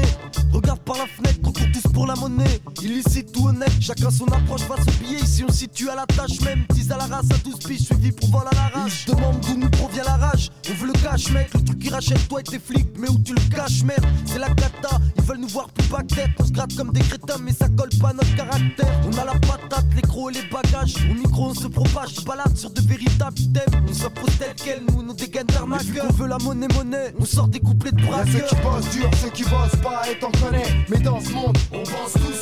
Regarde 0.53 0.81
par 0.81 0.97
la 0.97 1.07
fenêtre, 1.07 1.39
on 1.43 1.51
pour 1.95 2.05
la 2.05 2.15
monnaie. 2.15 2.59
Illicite 2.83 3.35
ou 3.37 3.47
honnête, 3.55 3.71
chacun 3.79 4.11
son 4.11 4.25
approche 4.25 4.61
face 4.61 4.81
au 4.81 5.03
billet. 5.03 5.19
Ici 5.19 5.43
on 5.47 5.51
se 5.51 5.59
situe 5.59 5.89
à 5.89 5.95
la 5.95 6.05
tâche 6.05 6.39
même. 6.41 6.65
10 6.69 6.91
à 6.91 6.97
la 6.97 7.05
race, 7.05 7.25
à 7.31 7.37
12 7.37 7.59
piges, 7.59 7.81
suivi 7.81 8.11
pour 8.11 8.29
vol 8.29 8.43
à 8.51 8.55
l'arrache. 8.55 9.05
Ils 9.05 9.11
se 9.11 9.15
demandent 9.15 9.39
d'où 9.41 9.57
nous 9.57 9.69
provient 9.69 10.03
la 10.03 10.17
rage. 10.17 10.51
On 10.69 10.73
veut 10.73 10.87
le 10.87 10.93
cash, 10.93 11.31
mec. 11.31 11.53
Le 11.53 11.63
truc 11.63 11.79
qui 11.79 11.89
rachète 11.89 12.27
toi 12.27 12.39
et 12.41 12.43
tes 12.43 12.59
flics. 12.59 12.89
Mais 12.97 13.09
où 13.09 13.17
tu 13.19 13.33
le 13.33 13.55
caches, 13.55 13.83
merde? 13.83 14.05
C'est 14.25 14.39
la 14.39 14.49
cata. 14.49 14.99
Ils 15.17 15.23
veulent 15.23 15.39
nous 15.39 15.47
voir 15.47 15.69
plus 15.69 15.85
tête. 16.07 16.29
On 16.39 16.45
se 16.45 16.51
gratte 16.51 16.75
comme 16.75 16.91
des 16.91 17.01
crétins, 17.01 17.37
mais 17.41 17.53
ça 17.53 17.67
colle 17.69 17.89
pas 18.01 18.09
à 18.09 18.13
notre 18.13 18.35
caractère. 18.35 19.01
On 19.05 19.17
a 19.17 19.25
la 19.25 19.33
patate, 19.33 19.85
les 19.95 20.01
crocs 20.01 20.35
et 20.35 20.41
les 20.41 20.47
bagages. 20.49 20.95
Au 21.09 21.13
micro, 21.13 21.49
on 21.49 21.53
se 21.53 21.67
propage. 21.67 22.23
Balade 22.25 22.57
sur 22.57 22.69
de 22.69 22.81
véritables 22.81 23.35
thèmes. 23.53 23.85
On 23.87 23.93
s'impose 23.93 24.37
tel 24.37 24.53
quel, 24.55 24.81
nous, 24.89 25.03
nos 25.03 25.13
dégaines 25.13 25.47
d'arnaqueurs. 25.47 26.07
On 26.09 26.13
veut 26.13 26.27
la 26.27 26.37
monnaie, 26.39 26.67
monnaie. 26.75 27.13
On 27.19 27.25
sort 27.25 27.47
des 27.47 27.59
couplets 27.59 27.91
de 27.91 28.01
braqueurs. 28.01 28.49
ceux 28.49 28.55
qui 28.55 28.55
bossent 28.63 28.89
dur, 28.91 29.09
ceux 29.21 29.29
qui 29.29 29.43
bossent 29.43 29.81
pas 29.81 30.01
et 30.09 30.19
t'en 30.19 30.31
connais 30.31 30.85
Mais 30.89 30.99
dans 30.99 31.19
ce 31.19 31.31
monde, 31.31 31.57
on 31.71 31.83
pense 31.83 32.13
tous 32.13 32.34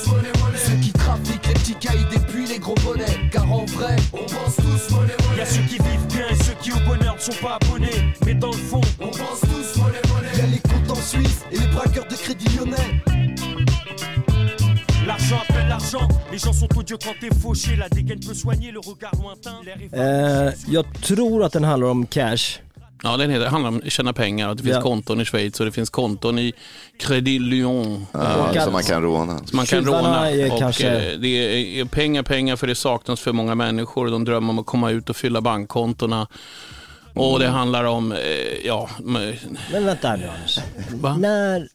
sont 7.24 7.40
pas 7.42 7.58
abonnés. 7.62 8.00
Mais 8.26 8.34
dans 8.34 8.52
le 8.52 8.64
fond, 8.72 8.82
On 9.00 9.08
pense 9.08 9.40
tous 9.42 9.70
monnaie 9.82 10.02
monnaie 10.12 10.38
Y'a 10.40 10.48
les 10.56 10.62
comptes 10.70 11.74
braqueur 11.76 12.06
de 12.12 12.16
crédit 12.24 12.50
lyonnais. 12.58 12.90
L'argent 15.08 15.40
appelle 15.50 15.68
l'argent, 15.70 16.08
les 16.32 16.38
gens 16.38 16.54
sont 16.54 16.68
odieux 16.78 16.98
quand 17.04 17.16
t'es 17.22 17.34
fauché, 17.44 17.76
la 17.76 17.90
dégaine 17.90 18.20
peut 18.28 18.34
soigner 18.34 18.72
le 18.72 18.80
regard 18.80 19.14
lointain. 19.22 19.58
Eh, 19.94 20.54
jag 20.68 20.86
tror 21.02 21.44
att 21.44 21.54
den 21.54 21.64
handlar 21.64 21.88
om 21.90 22.06
cash. 22.06 22.60
Ja, 23.04 23.18
den 23.18 23.30
heter, 23.30 23.44
det 23.44 23.50
handlar 23.50 23.70
om 23.70 23.82
att 23.86 23.92
tjäna 23.92 24.14
pengar. 24.14 24.50
Att 24.50 24.58
det 24.58 24.64
finns 24.64 24.76
Ja. 24.76 24.82
konton 24.82 25.22
i 25.22 25.26
Schweiz 25.26 25.60
och 25.60 25.66
det 25.66 25.72
finns 25.72 25.90
konton 25.90 26.40
i 26.40 26.54
Credit 27.00 27.42
Lyon. 27.42 28.06
Ja, 28.12 28.64
som 28.64 28.74
man 28.74 28.84
kan 28.84 29.02
råna. 29.04 29.38
som 29.46 29.56
man 29.58 29.66
kan 29.66 29.86
råna. 29.86 30.30
är 30.32 30.52
och, 30.54 30.60
kanske- 30.60 31.12
eh, 31.12 31.20
det 31.20 31.28
är 31.80 31.86
pengar, 31.86 32.24
pengar 32.24 32.56
för 32.56 32.68
det 32.68 32.76
saknas 32.76 33.20
för 33.20 33.32
många 33.34 33.56
människor. 33.56 34.08
De 34.08 34.26
drömmer 34.26 34.50
om 34.50 34.60
att 34.60 34.66
komma 34.66 34.92
ut 34.92 35.10
och 35.10 35.16
fylla 35.16 35.42
bankkontona. 35.42 36.28
Och 37.14 37.40
det 37.40 37.48
handlar 37.48 37.84
om, 37.84 38.12
eh, 38.12 38.18
ja, 38.66 38.90
Men 39.04 39.86
vänta 39.86 40.16
nu 40.16 40.28
Anders. 40.28 40.60
Va? 40.94 41.16
När 41.18 41.68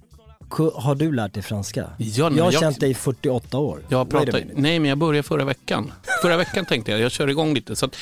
har 0.74 0.94
du 0.94 1.12
lärt 1.12 1.34
dig 1.34 1.42
franska? 1.42 1.90
Ja, 1.96 2.30
jag 2.36 2.44
har 2.44 2.52
jag- 2.52 2.60
känt 2.60 2.80
dig 2.80 2.90
i 2.90 2.94
48 2.94 3.58
år. 3.58 3.82
jag 3.88 4.10
pratar, 4.10 4.44
nej 4.54 4.78
men 4.78 4.88
jag 4.88 4.98
började 4.98 5.22
förra 5.22 5.44
veckan. 5.44 5.92
Förra 6.22 6.36
veckan 6.36 6.64
tänkte 6.64 6.90
jag, 6.90 7.00
jag 7.00 7.12
kör 7.12 7.28
igång 7.28 7.54
lite. 7.54 7.76
Så 7.76 7.86
att, 7.86 7.96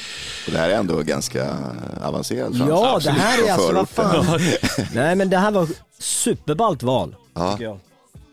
Och 0.47 0.53
det 0.53 0.59
här 0.59 0.71
är 0.71 0.75
ändå 0.75 1.03
ganska 1.03 1.57
avancerad 2.03 2.57
franska. 2.57 2.75
Ja, 2.75 3.01
det 3.05 3.11
här 3.11 3.49
är 3.49 3.53
alltså, 3.53 3.73
vad 3.73 3.89
fan. 3.89 4.41
Nej 4.95 5.17
men 5.17 5.31
det 5.31 5.39
här 5.39 5.51
var 5.51 5.69
superballt 5.99 6.83
val. 6.83 7.17
Ja. 7.35 7.57
jag. 7.61 7.79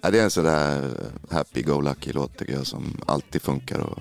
Ja, 0.02 0.10
det 0.12 0.20
är 0.20 0.24
en 0.24 0.32
sån 0.32 0.44
där 0.44 0.90
happy-go-lucky-låt 1.32 2.38
tycker 2.38 2.54
jag 2.54 2.68
som 2.68 3.02
alltid 3.06 3.42
funkar 3.42 3.80
och, 3.80 4.00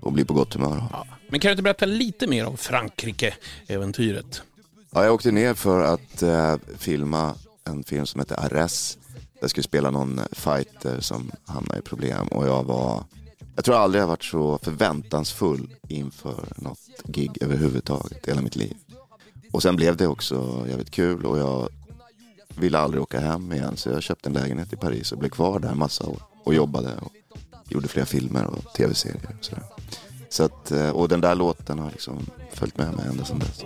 och 0.00 0.12
blir 0.12 0.24
på 0.24 0.34
gott 0.34 0.54
humör. 0.54 0.82
Ja 0.92 1.06
men 1.28 1.40
kan 1.40 1.48
du 1.48 1.52
inte 1.52 1.62
berätta 1.62 1.86
lite 1.86 2.26
mer 2.26 2.46
om 2.46 2.56
Frankrike-äventyret? 2.56 4.42
jag 4.90 5.14
åkte 5.14 5.30
ner 5.30 5.54
för 5.54 5.80
att 5.80 6.22
eh, 6.22 6.56
filma 6.78 7.34
en 7.64 7.84
film 7.84 8.06
som 8.06 8.20
heter 8.20 8.40
Arrest. 8.40 8.98
Jag 9.40 9.50
skulle 9.50 9.64
spela 9.64 9.90
någon 9.90 10.20
fighter 10.32 11.00
som 11.00 11.30
hamnade 11.46 11.78
i 11.78 11.82
problem 11.82 12.28
och 12.28 12.46
jag 12.46 12.64
var 12.64 13.04
jag 13.54 13.64
tror 13.64 13.76
aldrig 13.76 14.02
jag 14.02 14.08
varit 14.08 14.24
så 14.24 14.58
förväntansfull 14.58 15.74
inför 15.88 16.48
något 16.56 16.78
gig 17.04 17.38
överhuvudtaget 17.40 18.28
i 18.28 18.30
hela 18.30 18.42
mitt 18.42 18.56
liv. 18.56 18.76
Och 19.52 19.62
sen 19.62 19.76
blev 19.76 19.96
det 19.96 20.06
också 20.06 20.66
jävligt 20.68 20.90
kul 20.90 21.26
och 21.26 21.38
jag 21.38 21.68
ville 22.56 22.78
aldrig 22.78 23.02
åka 23.02 23.20
hem 23.20 23.52
igen 23.52 23.76
så 23.76 23.90
jag 23.90 24.02
köpte 24.02 24.28
en 24.28 24.32
lägenhet 24.32 24.72
i 24.72 24.76
Paris 24.76 25.12
och 25.12 25.18
blev 25.18 25.28
kvar 25.28 25.58
där 25.58 25.68
en 25.68 25.78
massa 25.78 26.06
år 26.06 26.22
och 26.44 26.54
jobbade 26.54 26.90
och 27.00 27.12
gjorde 27.68 27.88
flera 27.88 28.06
filmer 28.06 28.46
och 28.46 28.74
tv-serier 28.74 29.36
och 29.38 29.44
sådär. 29.44 29.64
Så 30.34 30.44
att, 30.44 30.70
eh, 30.70 30.90
och 30.90 31.08
den 31.08 31.20
där 31.20 31.34
låten 31.34 31.78
har 31.78 31.90
liksom 31.90 32.26
följt 32.52 32.78
med 32.78 32.94
mig 32.94 33.06
ända 33.08 33.24
sedan 33.24 33.38
dess. 33.38 33.64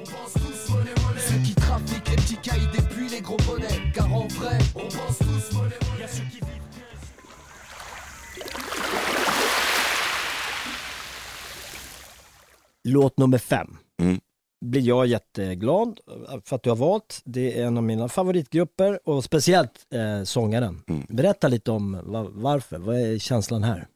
Låt 12.84 13.18
nummer 13.18 13.38
fem. 13.38 13.76
Mm. 14.02 14.20
Blir 14.64 14.82
jag 14.82 15.06
jätteglad 15.06 16.00
för 16.44 16.56
att 16.56 16.62
du 16.62 16.70
har 16.70 16.76
valt. 16.76 17.20
Det 17.24 17.60
är 17.60 17.66
en 17.66 17.76
av 17.76 17.82
mina 17.82 18.08
favoritgrupper 18.08 19.00
och 19.08 19.24
speciellt 19.24 19.72
eh, 19.94 20.24
sångaren. 20.24 20.82
Mm. 20.88 21.06
Berätta 21.08 21.48
lite 21.48 21.70
om 21.70 21.98
va- 22.04 22.28
varför, 22.32 22.78
vad 22.78 22.96
är 23.00 23.18
känslan 23.18 23.62
här? 23.64 23.88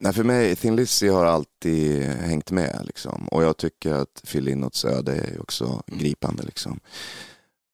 Nej, 0.00 0.12
för 0.12 0.24
mig, 0.24 0.56
Thin 0.56 0.76
Lizzy 0.76 1.08
har 1.08 1.26
alltid 1.26 2.02
hängt 2.02 2.50
med 2.50 2.82
liksom. 2.84 3.28
Och 3.28 3.42
jag 3.42 3.56
tycker 3.56 3.92
att 3.92 4.22
Phil 4.26 4.44
Lynotts 4.44 4.84
öde 4.84 5.12
är 5.12 5.42
också 5.42 5.82
gripande 5.86 6.42
liksom. 6.42 6.80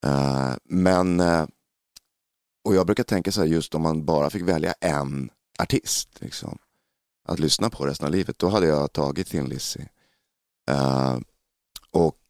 Eh, 0.07 0.53
men, 0.65 1.21
eh, 1.21 1.47
och 2.65 2.75
jag 2.75 2.87
brukar 2.87 3.05
tänka 3.05 3.33
så 3.33 3.41
här, 3.41 3.49
just 3.49 3.75
om 3.75 3.83
man 3.83 4.05
bara 4.05 4.31
fick 4.31 4.43
välja 4.43 4.75
en 4.81 5.31
artist 5.59 6.09
liksom, 6.21 6.59
att 7.29 7.39
lyssna 7.39 7.71
på 7.71 7.87
resten 7.87 8.07
av 8.07 8.13
livet, 8.13 8.39
då 8.39 8.49
hade 8.49 8.67
jag 8.67 8.93
tagit 8.93 9.27
Thin 9.27 9.49
Lizzy. 9.49 9.81
Eh, 10.71 11.19
och 11.91 12.21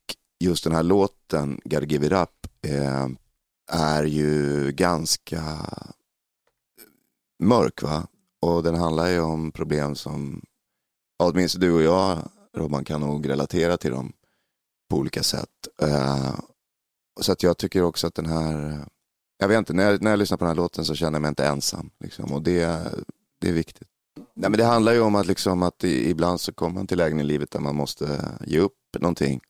just 0.41 0.65
den 0.65 0.75
här 0.75 0.83
låten, 0.83 1.61
Gotta 1.65 1.87
Give 1.87 2.07
It 2.07 2.13
Up, 2.13 2.47
är 3.73 4.05
ju 4.05 4.73
ganska 4.73 5.43
mörk 7.39 7.83
va? 7.83 8.07
Och 8.45 8.63
den 8.63 8.75
handlar 8.75 9.09
ju 9.09 9.21
om 9.21 9.53
problem 9.53 9.95
som, 9.95 10.43
ja, 11.19 11.31
åtminstone 11.31 11.67
du 11.67 11.73
och 11.73 11.83
jag, 11.83 12.19
Robban, 12.57 12.85
kan 12.85 13.01
nog 13.01 13.29
relatera 13.29 13.77
till 13.77 13.91
dem 13.91 14.13
på 14.91 14.97
olika 14.97 15.23
sätt. 15.23 15.49
Eh, 15.83 16.35
så 17.21 17.33
att 17.33 17.43
jag 17.43 17.59
tycker 17.59 17.83
också 17.83 18.07
att 18.07 18.15
den 18.15 18.27
här, 18.27 18.79
jag 19.39 19.49
vet 19.49 19.59
inte, 19.59 19.73
när 19.73 19.91
jag, 19.91 20.03
när 20.03 20.11
jag 20.11 20.19
lyssnar 20.19 20.39
på 20.39 20.45
den 20.45 20.51
här 20.51 20.63
låten 20.63 20.85
så 20.85 20.95
känner 20.95 21.13
jag 21.13 21.23
mig 21.23 21.29
inte 21.29 21.47
ensam. 21.47 21.91
Liksom, 22.01 22.33
och 22.33 22.43
det, 22.43 22.93
det 23.41 23.49
är 23.49 23.53
viktigt. 23.53 23.89
Nej, 24.35 24.51
men 24.51 24.59
det 24.59 24.65
handlar 24.65 24.93
ju 24.93 25.01
om 25.01 25.15
att, 25.15 25.27
liksom, 25.27 25.63
att 25.63 25.85
i, 25.85 26.11
ibland 26.11 26.41
så 26.41 26.53
kommer 26.53 26.75
man 26.75 26.87
till 26.87 26.99
lägen 26.99 27.21
i 27.21 27.25
livet 27.25 27.51
där 27.51 27.61
man 27.61 27.75
måste 27.75 28.39
ge 28.47 28.59
upp 28.59 28.79
någonting 28.99 29.41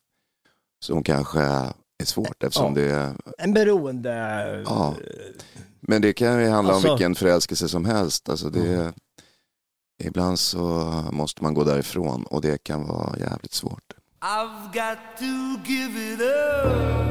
som 0.79 1.03
kanske 1.03 1.41
är 1.41 2.05
svårt 2.05 2.43
eftersom 2.43 2.77
Ja. 2.77 2.81
det 2.81 3.15
En 3.37 3.53
beroende... 3.53 4.11
Ja. 4.65 4.95
Men 5.87 6.01
det 6.01 6.13
kan 6.13 6.41
ju 6.41 6.49
handla 6.49 6.73
Alltså- 6.73 6.89
om 6.89 6.95
vilken 6.95 7.15
förälskelse 7.15 7.69
som 7.69 7.85
helst. 7.85 8.29
Alltså 8.29 8.49
det, 8.49 8.93
Ibland 10.03 10.39
så 10.39 10.59
måste 11.11 11.43
man 11.43 11.53
gå 11.53 11.63
därifrån 11.63 12.23
och 12.23 12.41
det 12.41 12.63
kan 12.63 12.87
vara 12.87 13.17
jävligt 13.19 13.53
svårt. 13.53 13.93
I've 14.21 14.65
got 14.73 14.97
to 15.19 15.69
give 15.71 16.13
it 16.13 16.19
up. 16.21 17.05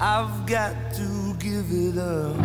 I've 0.00 0.46
got 0.46 0.74
to 0.96 1.46
give 1.46 1.70
it 1.70 1.96
up. 1.96 2.36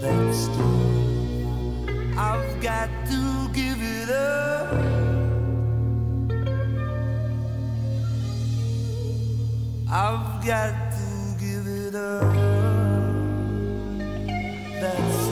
That's 0.00 0.46
true. 0.56 1.86
I've 2.16 2.60
got 2.60 2.88
to 3.10 3.50
give 3.54 3.80
it 3.82 4.10
up. 4.10 4.99
I've 9.92 10.46
got 10.46 10.92
to 10.92 11.36
give 11.36 11.66
it 11.66 11.96
up. 11.96 12.32
That's. 14.80 15.30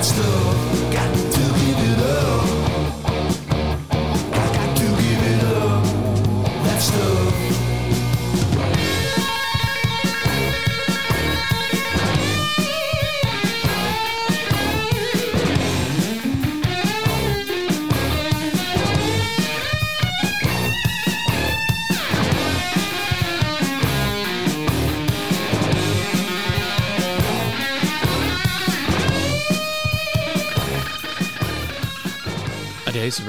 That's 0.00 0.18
love. 0.18 0.49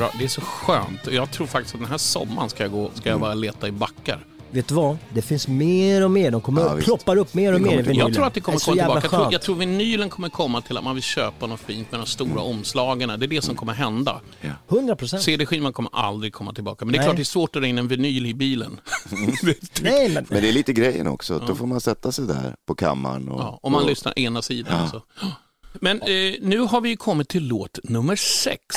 Bra. 0.01 0.11
Det 0.17 0.23
är 0.23 0.27
så 0.27 0.41
skönt. 0.41 1.07
Och 1.07 1.13
Jag 1.13 1.31
tror 1.31 1.47
faktiskt 1.47 1.75
att 1.75 1.81
den 1.81 1.89
här 1.89 1.97
sommaren 1.97 2.49
ska 2.49 2.63
jag, 2.63 2.71
gå, 2.71 2.91
ska 2.95 3.09
jag 3.09 3.19
bara 3.19 3.33
leta 3.33 3.67
i 3.67 3.71
backar. 3.71 4.25
Vet 4.51 4.67
du 4.67 4.75
vad? 4.75 4.97
Det 5.13 5.21
finns 5.21 5.47
mer 5.47 6.03
och 6.03 6.11
mer. 6.11 6.31
De 6.31 6.41
kommer 6.41 6.61
Ja, 6.61 6.77
ploppar 6.81 7.17
upp 7.17 7.33
mer 7.33 7.53
och 7.53 7.59
Det 7.59 7.65
mer 7.65 7.73
i 7.73 7.81
vinylen. 7.81 7.97
Jag 8.07 8.13
tror 8.13 8.25
att 8.25 8.33
det 8.33 8.41
kommer 8.41 8.57
så 8.57 8.71
komma 8.71 8.81
tillbaka. 8.81 9.01
Jag 9.03 9.11
tror, 9.11 9.33
jag 9.33 9.41
tror 9.41 9.55
vinylen 9.55 10.09
kommer 10.09 10.29
komma 10.29 10.61
till 10.61 10.77
att 10.77 10.83
man 10.83 10.95
vill 10.95 11.03
köpa 11.03 11.47
något 11.47 11.59
fint 11.59 11.91
med 11.91 11.99
de 11.99 12.05
stora 12.05 12.41
omslagen. 12.41 13.09
Det 13.19 13.25
är 13.25 13.27
det 13.27 13.41
som 13.41 13.55
kommer 13.55 13.73
hända. 13.73 14.21
100 14.69 14.95
procent. 14.95 15.23
CD-skivan 15.23 15.73
kommer 15.73 15.91
aldrig 15.93 16.33
komma 16.33 16.53
tillbaka. 16.53 16.85
Men 16.85 16.91
det 16.91 16.97
är 16.97 16.99
Nej. 16.99 17.07
klart 17.07 17.15
det 17.15 17.21
är 17.21 17.23
svårt 17.23 17.55
att 17.55 17.61
dra 17.61 17.67
in 17.67 17.77
en 17.77 17.87
vinyl 17.87 18.25
i 18.25 18.33
bilen. 18.33 18.79
Nej, 19.81 20.09
men... 20.09 20.25
Men 20.29 20.41
det 20.41 20.49
är 20.49 20.53
lite 20.53 20.73
grejen 20.73 21.07
också, 21.07 21.43
då 21.47 21.55
får 21.55 21.67
man 21.67 21.81
sätta 21.81 22.11
sig 22.11 22.27
där 22.27 22.55
på 22.67 22.75
kammaren. 22.75 23.29
Och, 23.29 23.41
Ja, 23.41 23.59
om 23.61 23.71
man 23.71 23.81
och, 23.83 23.89
lyssnar 23.89 24.19
ena 24.19 24.41
sidan. 24.41 24.89
Så. 24.89 25.01
Men 25.73 26.01
eh, 26.01 26.33
nu 26.41 26.59
har 26.59 26.81
vi 26.81 26.95
kommit 26.95 27.29
till 27.29 27.47
låt 27.47 27.79
nummer 27.83 28.15
sex. 28.15 28.75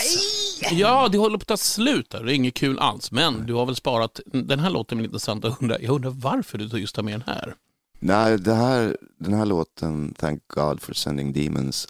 Ja, 0.71 1.09
det 1.13 1.19
håller 1.19 1.39
på 1.39 1.43
att 1.43 1.49
ta 1.49 1.57
slut 1.57 2.11
där. 2.11 2.25
Det 2.25 2.33
är 2.33 2.35
inget 2.35 2.55
kul 2.55 2.79
alls. 2.79 3.13
Men 3.13 3.47
du 3.47 3.55
har 3.55 3.67
väl 3.67 3.77
sparat, 3.77 4.21
den 4.25 4.61
här 4.61 4.71
låten 4.71 4.99
är 4.99 5.03
väl 5.03 5.07
intressant. 5.07 5.45
Jag 5.45 5.57
undrar, 5.63 5.79
jag 5.81 5.95
undrar 5.95 6.11
varför 6.11 6.59
du 6.59 6.79
just 6.79 6.95
tar 6.95 7.03
med 7.03 7.15
den 7.15 7.23
här. 7.27 7.55
Nej, 7.99 8.39
det 8.39 8.55
här, 8.55 8.97
den 9.19 9.35
här 9.35 9.47
låten, 9.47 10.15
Thank 10.19 10.43
God 10.49 10.83
for 10.83 10.93
sending 10.93 11.33
demons, 11.33 11.87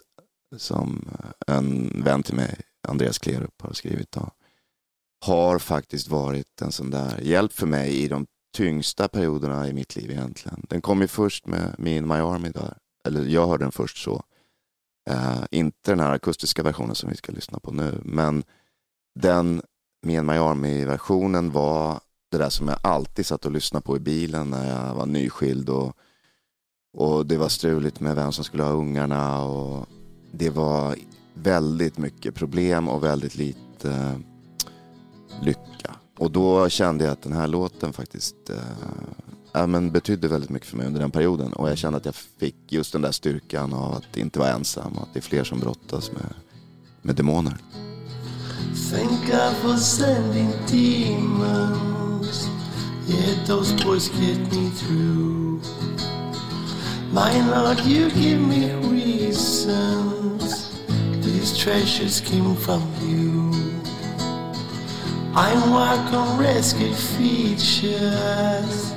som 0.57 1.09
en 1.47 2.03
vän 2.03 2.23
till 2.23 2.35
mig, 2.35 2.61
Andreas 2.87 3.19
Klerup, 3.19 3.61
har 3.61 3.73
skrivit, 3.73 4.11
då, 4.11 4.31
har 5.25 5.59
faktiskt 5.59 6.07
varit 6.07 6.61
en 6.61 6.71
sån 6.71 6.89
där 6.89 7.19
hjälp 7.21 7.53
för 7.53 7.67
mig 7.67 8.03
i 8.03 8.07
de 8.07 8.25
tyngsta 8.55 9.07
perioderna 9.07 9.67
i 9.67 9.73
mitt 9.73 9.95
liv 9.95 10.11
egentligen. 10.11 10.65
Den 10.69 10.81
kom 10.81 11.01
ju 11.01 11.07
först 11.07 11.45
med 11.45 11.75
Me 11.77 11.95
in 11.95 12.07
My 12.07 12.13
Army 12.13 12.49
där, 12.49 12.77
eller 13.07 13.25
jag 13.25 13.47
hörde 13.47 13.65
den 13.65 13.71
först 13.71 13.97
så. 14.03 14.23
Eh, 15.09 15.43
inte 15.51 15.91
den 15.91 15.99
här 15.99 16.11
akustiska 16.11 16.63
versionen 16.63 16.95
som 16.95 17.09
vi 17.09 17.15
ska 17.15 17.31
lyssna 17.31 17.59
på 17.59 17.71
nu, 17.71 18.01
men 18.03 18.43
den 19.19 19.61
Me 20.05 20.21
My 20.21 20.33
Army-versionen 20.33 21.51
var 21.51 21.99
det 22.31 22.37
där 22.37 22.49
som 22.49 22.67
jag 22.67 22.77
alltid 22.81 23.25
satt 23.25 23.45
och 23.45 23.51
lyssnade 23.51 23.85
på 23.85 23.97
i 23.97 23.99
bilen 23.99 24.49
när 24.49 24.87
jag 24.87 24.95
var 24.95 25.05
nyskild 25.05 25.69
och, 25.69 25.97
och 26.97 27.25
det 27.25 27.37
var 27.37 27.49
struligt 27.49 27.99
med 27.99 28.15
vem 28.15 28.31
som 28.31 28.43
skulle 28.43 28.63
ha 28.63 28.71
ungarna 28.71 29.43
och 29.43 29.87
det 30.31 30.49
var 30.49 30.95
väldigt 31.33 31.97
mycket 31.97 32.35
problem 32.35 32.87
och 32.87 33.03
väldigt 33.03 33.35
lite 33.35 33.91
eh, 33.91 34.17
lycka. 35.41 35.95
Och 36.17 36.31
då 36.31 36.69
kände 36.69 37.03
jag 37.03 37.11
att 37.11 37.21
den 37.21 37.33
här 37.33 37.47
låten 37.47 37.93
faktiskt 37.93 38.49
eh, 38.49 38.57
ja, 39.55 39.67
men 39.67 39.91
betydde 39.91 40.27
väldigt 40.27 40.49
mycket 40.49 40.67
för 40.67 40.77
mig 40.77 40.87
under 40.87 40.99
den 40.99 41.11
perioden 41.11 41.53
och 41.53 41.69
jag 41.69 41.77
kände 41.77 41.97
att 41.97 42.05
jag 42.05 42.15
fick 42.15 42.55
just 42.67 42.93
den 42.93 43.01
där 43.01 43.11
styrkan 43.11 43.73
av 43.73 43.93
att 43.93 44.17
inte 44.17 44.39
vara 44.39 44.49
ensam 44.49 44.93
och 44.93 45.03
att 45.03 45.13
det 45.13 45.19
är 45.19 45.21
fler 45.21 45.43
som 45.43 45.59
brottas 45.59 46.11
med, 46.11 46.33
med 47.01 47.15
demoner. 47.15 47.57
Thank 48.91 49.31
God 49.31 49.55
for 49.61 49.77
sending 49.77 50.51
demons. 50.67 52.49
Yet 53.07 53.47
those 53.47 53.73
boys 53.85 54.09
get 54.09 54.37
me 54.37 54.69
through. 54.69 55.61
My 57.13 57.41
Lord, 57.51 57.79
you 57.85 58.09
give 58.09 58.39
me 58.39 58.73
reasons. 58.91 60.71
These 61.23 61.57
treasures 61.57 62.21
came 62.21 62.55
from 62.55 62.81
you. 63.01 63.51
I'm 65.35 65.71
walk 65.71 66.13
on 66.13 66.39
rescued 66.39 66.95
features. 66.95 68.95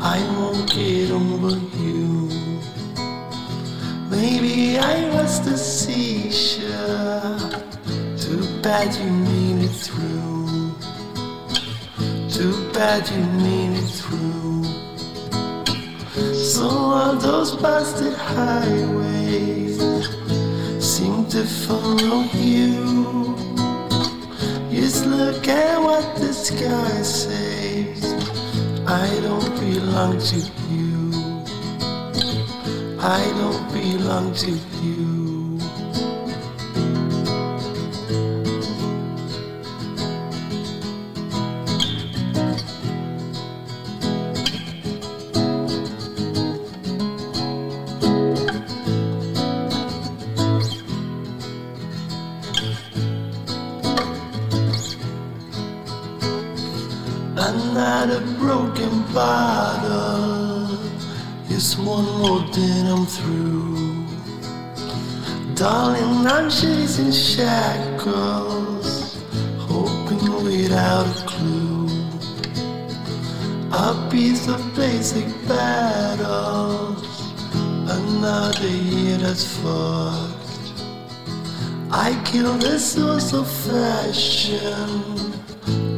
I 0.00 0.20
won't 0.38 0.70
get 0.72 1.10
over 1.10 1.58
you. 1.76 2.28
Maybe 4.08 4.78
I 4.78 5.08
was 5.14 5.40
the 5.44 5.58
seashore. 5.58 7.38
Too 8.16 8.46
bad 8.62 8.94
you 8.94 9.10
made 9.10 9.64
it 9.64 9.74
through. 9.84 10.72
Too 12.30 12.72
bad 12.72 13.08
you 13.10 13.24
made 13.42 13.76
it 13.76 13.88
through. 13.88 14.64
So 16.34 16.68
all 16.68 17.16
those 17.16 17.56
busted 17.56 18.14
highways 18.14 19.78
seem 20.80 21.26
to 21.26 21.44
follow 21.44 22.22
you. 22.34 23.34
Just 24.70 25.06
look 25.06 25.48
at 25.48 25.82
what 25.82 26.16
the 26.16 26.32
sky 26.32 27.02
says. 27.02 28.04
I 28.86 29.20
don't 29.20 29.47
belong 29.88 30.18
to 30.18 30.36
you. 30.70 31.10
I 33.00 33.24
don't 33.38 33.72
belong 33.72 34.34
to 34.34 34.50
you. 34.82 34.97
I'm 67.00 67.12
shackles, 67.12 68.88
hoping 69.56 70.42
without 70.42 71.06
a 71.06 71.26
clue. 71.26 71.86
A 73.70 74.08
piece 74.10 74.48
of 74.48 74.60
basic 74.74 75.26
battles, 75.46 77.04
another 77.54 78.66
year 78.66 79.16
that's 79.16 79.46
fucked. 79.58 80.72
I 81.92 82.20
kill 82.24 82.58
the 82.58 82.80
source 82.80 83.32
of 83.32 83.48
fashion. 83.48 85.38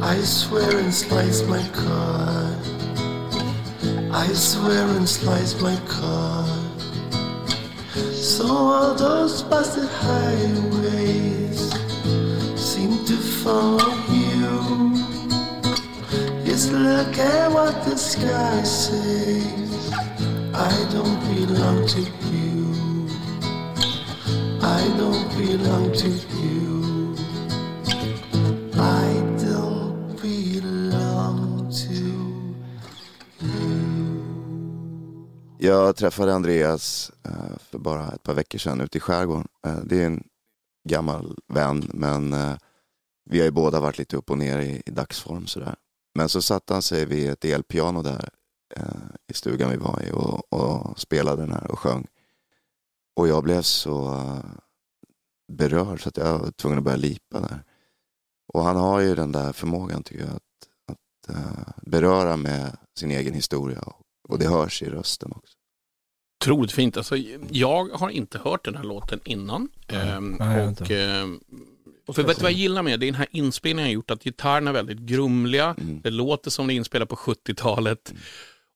I 0.03 0.19
swear 0.19 0.77
and 0.77 0.93
slice 0.93 1.41
my 1.47 1.67
card. 1.69 2.57
I 4.13 4.27
swear 4.33 4.87
and 4.97 5.09
slice 5.09 5.59
my 5.59 5.75
card. 5.87 6.40
So 7.93 8.47
all 8.47 8.93
those 8.95 9.43
busted 9.43 9.89
highways 9.89 11.59
seem 12.55 13.03
to 13.05 13.17
follow 13.43 13.93
you. 14.09 14.95
Just 16.45 16.71
look 16.71 17.17
at 17.17 17.51
what 17.51 17.83
the 17.83 17.97
sky 17.97 18.63
says. 18.63 19.91
I 20.53 20.87
don't 20.89 21.19
belong 21.35 21.85
to 21.87 22.01
you. 22.31 23.09
I 24.61 24.81
don't 24.97 25.27
belong 25.37 25.91
to 25.91 26.07
you. 26.07 26.30
Jag 35.63 35.95
träffade 35.95 36.33
Andreas 36.33 37.11
eh, 37.23 37.57
för 37.59 37.79
bara 37.79 38.11
ett 38.11 38.23
par 38.23 38.33
veckor 38.33 38.59
sedan 38.59 38.81
ute 38.81 38.97
i 38.97 39.01
skärgården. 39.01 39.47
Eh, 39.65 39.77
det 39.83 40.01
är 40.01 40.05
en 40.05 40.23
gammal 40.89 41.37
vän, 41.47 41.91
men 41.93 42.33
eh, 42.33 42.53
vi 43.29 43.39
har 43.39 43.45
ju 43.45 43.51
båda 43.51 43.79
varit 43.79 43.97
lite 43.97 44.17
upp 44.17 44.29
och 44.29 44.37
ner 44.37 44.59
i, 44.59 44.81
i 44.85 44.91
dagsform 44.91 45.47
sådär. 45.47 45.75
Men 46.15 46.29
så 46.29 46.41
satte 46.41 46.73
han 46.73 46.81
sig 46.81 47.05
vid 47.05 47.29
ett 47.29 47.45
elpiano 47.45 48.01
där 48.01 48.29
i 49.27 49.33
stugan 49.33 49.69
vi 49.71 49.77
var 49.77 50.01
i 50.07 50.11
och, 50.11 50.53
och 50.53 50.99
spelade 50.99 51.41
den 51.41 51.53
här 51.53 51.71
och 51.71 51.79
sjöng. 51.79 52.07
Och 53.15 53.27
jag 53.27 53.43
blev 53.43 53.61
så 53.61 54.25
berörd 55.47 56.03
så 56.03 56.09
att 56.09 56.17
jag 56.17 56.39
var 56.39 56.51
tvungen 56.51 56.77
att 56.77 56.83
börja 56.83 56.97
lipa 56.97 57.39
där. 57.39 57.63
Och 58.53 58.63
han 58.63 58.75
har 58.75 58.99
ju 58.99 59.15
den 59.15 59.31
där 59.31 59.53
förmågan 59.53 60.03
tycker 60.03 60.25
jag 60.25 60.35
att, 60.35 60.67
att 60.91 61.75
beröra 61.81 62.37
med 62.37 62.77
sin 62.95 63.11
egen 63.11 63.33
historia 63.33 63.79
och, 63.79 64.01
och 64.31 64.39
det 64.39 64.47
hörs 64.47 64.81
i 64.81 64.85
rösten 64.85 65.31
också. 65.35 65.53
Otroligt 66.43 66.71
fint. 66.71 66.97
Alltså, 66.97 67.15
jag 67.49 67.85
har 67.89 68.09
inte 68.09 68.39
hört 68.39 68.65
den 68.65 68.75
här 68.75 68.83
låten 68.83 69.19
innan. 69.25 69.69
Ehm, 69.87 70.35
Nej, 70.39 70.57
jag 70.57 70.65
har 70.65 70.71
och, 70.81 70.91
ehm, 70.91 71.39
för 72.13 72.23
vet 72.23 72.37
du 72.37 72.43
vad 72.43 72.51
jag 72.51 72.59
gillar 72.59 72.83
med 72.83 72.99
det? 72.99 73.05
Är 73.05 73.11
den 73.11 73.15
här 73.15 73.27
inspelningen 73.31 73.87
har 73.87 73.93
gjort 73.93 74.11
att 74.11 74.23
gitarrerna 74.23 74.69
är 74.69 74.73
väldigt 74.73 74.97
grumliga. 74.99 75.75
Det 76.03 76.09
låter 76.09 76.49
som 76.51 76.67
det 76.67 76.73
är 76.73 76.75
inspelat 76.75 77.09
på 77.09 77.15
70-talet. 77.15 78.13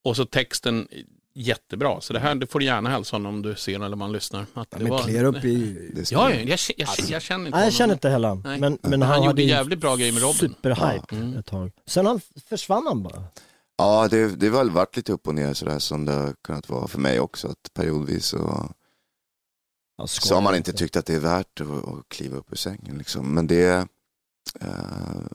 Och 0.03 0.15
så 0.15 0.25
texten 0.25 0.87
jättebra. 1.33 2.01
Så 2.01 2.13
det 2.13 2.19
här 2.19 2.35
det 2.35 2.47
får 2.47 2.59
du 2.59 2.65
gärna 2.65 2.89
hälsa 2.89 3.15
honom 3.15 3.35
om 3.35 3.41
du 3.41 3.55
ser 3.55 3.85
eller 3.85 3.95
man 3.95 4.11
lyssnar. 4.11 4.45
Att 4.53 4.71
det 4.71 4.79
men 4.79 4.89
var- 4.89 5.03
Klerup 5.03 5.35
är 5.43 5.47
ju- 5.47 5.91
Ja, 5.95 6.03
ja, 6.31 6.35
jag, 6.35 6.47
jag, 6.49 6.59
jag, 6.77 6.89
jag 7.09 7.21
känner 7.21 7.45
inte 7.45 7.57
Nej, 7.57 7.59
jag 7.59 7.65
honom. 7.65 7.71
känner 7.71 7.93
inte 7.93 8.09
heller. 8.09 8.35
Nej. 8.35 8.59
Men, 8.59 8.77
men 8.81 8.89
Men 8.91 9.01
han, 9.01 9.11
han 9.19 9.25
gjorde 9.25 9.43
jävligt 9.43 9.79
bra 9.79 9.95
grejer 9.95 10.13
med 10.13 10.21
Robin. 10.21 10.35
Superhype 10.39 11.15
Ja. 11.33 11.39
ett 11.39 11.45
tag. 11.45 11.71
Sen 11.87 12.05
han 12.05 12.21
försvann 12.49 12.87
han 12.87 13.03
bara. 13.03 13.23
Ja, 13.77 14.07
det, 14.07 14.35
det 14.35 14.47
har 14.47 14.57
väl 14.57 14.69
varit 14.71 14.95
lite 14.95 15.13
upp 15.13 15.27
och 15.27 15.35
ner 15.35 15.53
sådär 15.53 15.79
som 15.79 16.05
det 16.05 16.11
har 16.13 16.33
kunnat 16.41 16.69
vara 16.69 16.87
för 16.87 16.99
mig 16.99 17.19
också. 17.19 17.47
Att 17.47 17.73
periodvis 17.73 18.25
så, 18.25 18.69
så 20.07 20.35
har 20.35 20.41
man 20.41 20.55
inte 20.55 20.73
tyckt 20.73 20.95
att 20.95 21.05
det 21.05 21.13
är 21.15 21.19
värt 21.19 21.61
att, 21.61 21.69
att 21.87 22.09
kliva 22.09 22.37
upp 22.37 22.51
ur 22.51 22.55
sängen. 22.55 22.97
Liksom. 22.97 23.33
Men 23.33 23.47
det, 23.47 23.87
eh, 24.61 24.67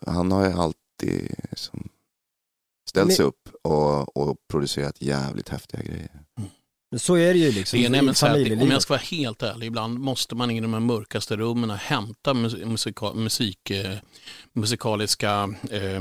han 0.07 0.33
har 0.33 0.47
ju 0.47 0.53
alltid 0.53 1.35
liksom, 1.51 1.89
ställt 2.89 3.15
sig 3.15 3.25
upp 3.25 3.49
och, 3.63 4.17
och 4.17 4.37
producerat 4.51 5.03
jävligt 5.03 5.49
häftiga 5.49 5.83
grejer. 5.83 6.23
Men 6.91 7.01
Så 7.01 7.15
är 7.15 7.33
det 7.35 7.39
ju 7.39 7.53
liksom 7.53 7.79
Det 7.81 7.87
är 7.87 7.91
nämligen 7.91 8.15
så 8.15 8.27
att, 8.27 8.63
om 8.63 8.71
jag 8.71 8.83
ska 8.83 8.93
vara 8.95 9.03
helt 9.03 9.43
ärlig, 9.43 9.67
ibland 9.67 9.99
måste 10.01 10.35
man 10.35 10.51
in 10.51 10.57
i 10.57 10.61
de 10.61 10.73
här 10.73 10.81
mörkaste 10.81 11.37
rummen 11.37 11.71
hämta 11.71 12.35
mus- 12.35 12.65
musika, 12.67 13.13
musik, 13.13 13.71
eh, 13.71 13.97
musikaliska 14.53 15.55
eh, 15.71 16.01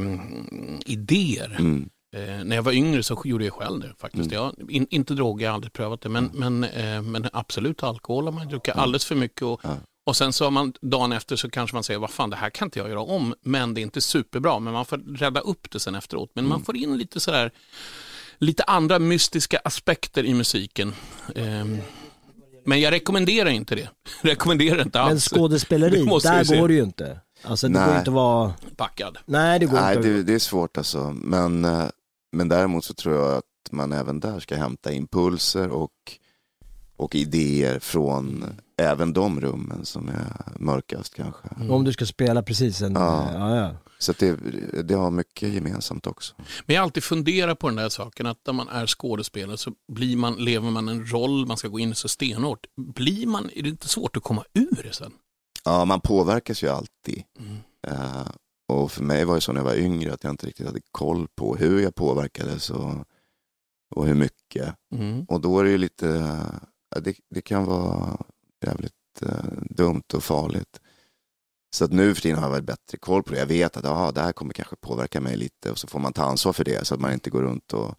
idéer. 0.85 1.55
Mm. 1.59 1.89
Eh, 2.15 2.43
när 2.43 2.55
jag 2.55 2.63
var 2.63 2.71
yngre 2.71 3.03
så 3.03 3.21
gjorde 3.25 3.45
jag 3.45 3.53
själv 3.53 3.79
det 3.79 3.93
faktiskt. 3.97 4.31
Jag, 4.31 4.55
in, 4.69 4.87
inte 4.89 5.13
droger, 5.13 5.45
jag 5.45 5.51
har 5.51 5.55
aldrig 5.55 5.73
prövat 5.73 6.01
det, 6.01 6.09
men, 6.09 6.29
men, 6.33 6.63
eh, 6.63 7.01
men 7.01 7.27
absolut 7.33 7.83
alkohol 7.83 8.25
har 8.25 8.31
man 8.31 8.47
druckit 8.47 8.75
alldeles 8.75 9.05
för 9.05 9.15
mycket. 9.15 9.41
Och, 9.41 9.61
och 10.05 10.15
sen 10.15 10.33
så 10.33 10.43
har 10.43 10.51
man 10.51 10.73
dagen 10.81 11.11
efter 11.11 11.35
så 11.35 11.49
kanske 11.49 11.75
man 11.75 11.83
säger, 11.83 11.99
vad 11.99 12.09
fan 12.09 12.29
det 12.29 12.35
här 12.35 12.49
kan 12.49 12.65
inte 12.65 12.79
jag 12.79 12.89
göra 12.89 13.01
om, 13.01 13.33
men 13.41 13.73
det 13.73 13.81
är 13.81 13.83
inte 13.83 14.01
superbra, 14.01 14.59
men 14.59 14.73
man 14.73 14.85
får 14.85 14.97
rädda 15.17 15.39
upp 15.39 15.71
det 15.71 15.79
sen 15.79 15.95
efteråt. 15.95 16.31
Men 16.33 16.47
man 16.47 16.63
får 16.63 16.75
in 16.77 16.97
lite 16.97 17.19
sådär, 17.19 17.51
lite 18.37 18.63
andra 18.63 18.99
mystiska 18.99 19.59
aspekter 19.63 20.23
i 20.25 20.33
musiken. 20.33 20.93
Ehm, 21.35 21.77
men 22.65 22.81
jag 22.81 22.91
rekommenderar 22.91 23.49
inte 23.49 23.75
det. 23.75 23.89
rekommenderar 24.21 24.81
inte 24.81 24.99
Men 24.99 25.07
alls. 25.07 25.29
skådespeleri, 25.29 25.97
Det 26.03 26.05
måste 26.05 26.31
vi 26.31 26.37
där 26.37 26.43
se. 26.43 26.59
går 26.59 26.67
det 26.67 26.73
ju 26.73 26.83
inte. 26.83 27.19
Alltså 27.43 27.67
det 27.67 27.73
går 27.73 27.79
Nej. 27.87 27.97
inte 27.97 28.09
att 28.09 28.15
vara... 28.15 28.53
Packad. 28.77 29.17
Nej, 29.25 29.59
det 29.59 29.65
går 29.65 29.73
Nej, 29.81 29.95
inte. 29.97 30.07
det, 30.09 30.23
det 30.23 30.33
är 30.33 30.39
svårt 30.39 30.77
alltså. 30.77 31.15
Men, 31.21 31.65
eh, 31.65 31.83
men 32.31 32.49
däremot 32.49 32.85
så 32.85 32.93
tror 32.93 33.15
jag 33.15 33.37
att 33.37 33.71
man 33.71 33.91
även 33.91 34.19
där 34.19 34.39
ska 34.39 34.55
hämta 34.55 34.91
impulser 34.91 35.69
och, 35.69 35.91
och 36.95 37.15
idéer 37.15 37.79
från 37.79 38.45
även 38.77 39.13
de 39.13 39.41
rummen 39.41 39.85
som 39.85 40.09
är 40.09 40.59
mörkast 40.59 41.15
kanske. 41.15 41.47
Om 41.69 41.83
du 41.83 41.93
ska 41.93 42.05
spela 42.05 42.43
precis 42.43 42.81
en... 42.81 42.93
Ja. 42.93 43.29
Ja, 43.33 43.55
ja. 43.55 43.75
Så 44.01 44.11
att 44.11 44.17
det, 44.17 44.35
det 44.83 44.93
har 44.93 45.11
mycket 45.11 45.49
gemensamt 45.49 46.07
också. 46.07 46.35
Men 46.65 46.73
jag 46.73 46.81
har 46.81 46.83
alltid 46.83 47.03
funderat 47.03 47.59
på 47.59 47.67
den 47.67 47.75
där 47.75 47.89
saken 47.89 48.25
att 48.25 48.37
när 48.45 48.53
man 48.53 48.67
är 48.69 48.87
skådespelare 48.87 49.57
så 49.57 49.73
blir 49.91 50.17
man, 50.17 50.35
lever 50.35 50.71
man 50.71 50.89
en 50.89 51.11
roll, 51.11 51.45
man 51.45 51.57
ska 51.57 51.67
gå 51.67 51.79
in 51.79 51.95
så 51.95 52.07
stenhårt. 52.07 52.67
Blir 52.77 53.27
man, 53.27 53.49
är 53.55 53.63
det 53.63 53.69
inte 53.69 53.87
svårt 53.87 54.17
att 54.17 54.23
komma 54.23 54.43
ur 54.53 54.83
det 54.83 54.93
sen? 54.93 55.11
Ja, 55.65 55.85
man 55.85 56.01
påverkas 56.01 56.63
ju 56.63 56.67
alltid. 56.67 57.23
Eh, 57.87 58.27
och 58.69 58.91
för 58.91 59.03
mig 59.03 59.25
var 59.25 59.35
det 59.35 59.41
så 59.41 59.51
när 59.51 59.59
jag 59.59 59.65
var 59.65 59.75
yngre 59.75 60.13
att 60.13 60.23
jag 60.23 60.33
inte 60.33 60.47
riktigt 60.47 60.65
hade 60.65 60.81
koll 60.91 61.27
på 61.35 61.55
hur 61.55 61.79
jag 61.79 61.95
påverkades 61.95 62.69
och, 62.69 62.93
och 63.95 64.07
hur 64.07 64.15
mycket. 64.15 64.75
Mm. 64.95 65.25
Och 65.25 65.41
då 65.41 65.59
är 65.59 65.63
det 65.63 65.69
ju 65.69 65.77
lite, 65.77 66.07
det, 67.01 67.15
det 67.29 67.41
kan 67.41 67.65
vara 67.65 68.17
jävligt 68.65 69.21
eh, 69.21 69.45
dumt 69.69 70.03
och 70.13 70.23
farligt. 70.23 70.81
Så 71.75 71.85
att 71.85 71.91
nu 71.91 72.15
för 72.15 72.21
tiden 72.21 72.37
har 72.37 72.45
jag 72.45 72.53
väl 72.53 72.63
bättre 72.63 72.97
koll 72.97 73.23
på 73.23 73.33
det. 73.33 73.39
Jag 73.39 73.45
vet 73.45 73.77
att 73.77 73.85
aha, 73.85 74.11
det 74.11 74.21
här 74.21 74.31
kommer 74.31 74.53
kanske 74.53 74.75
påverka 74.75 75.21
mig 75.21 75.37
lite 75.37 75.71
och 75.71 75.77
så 75.77 75.87
får 75.87 75.99
man 75.99 76.13
ta 76.13 76.23
ansvar 76.23 76.53
för 76.53 76.63
det 76.63 76.87
så 76.87 76.95
att 76.95 77.01
man 77.01 77.13
inte 77.13 77.29
går 77.29 77.41
runt 77.41 77.73
och 77.73 77.95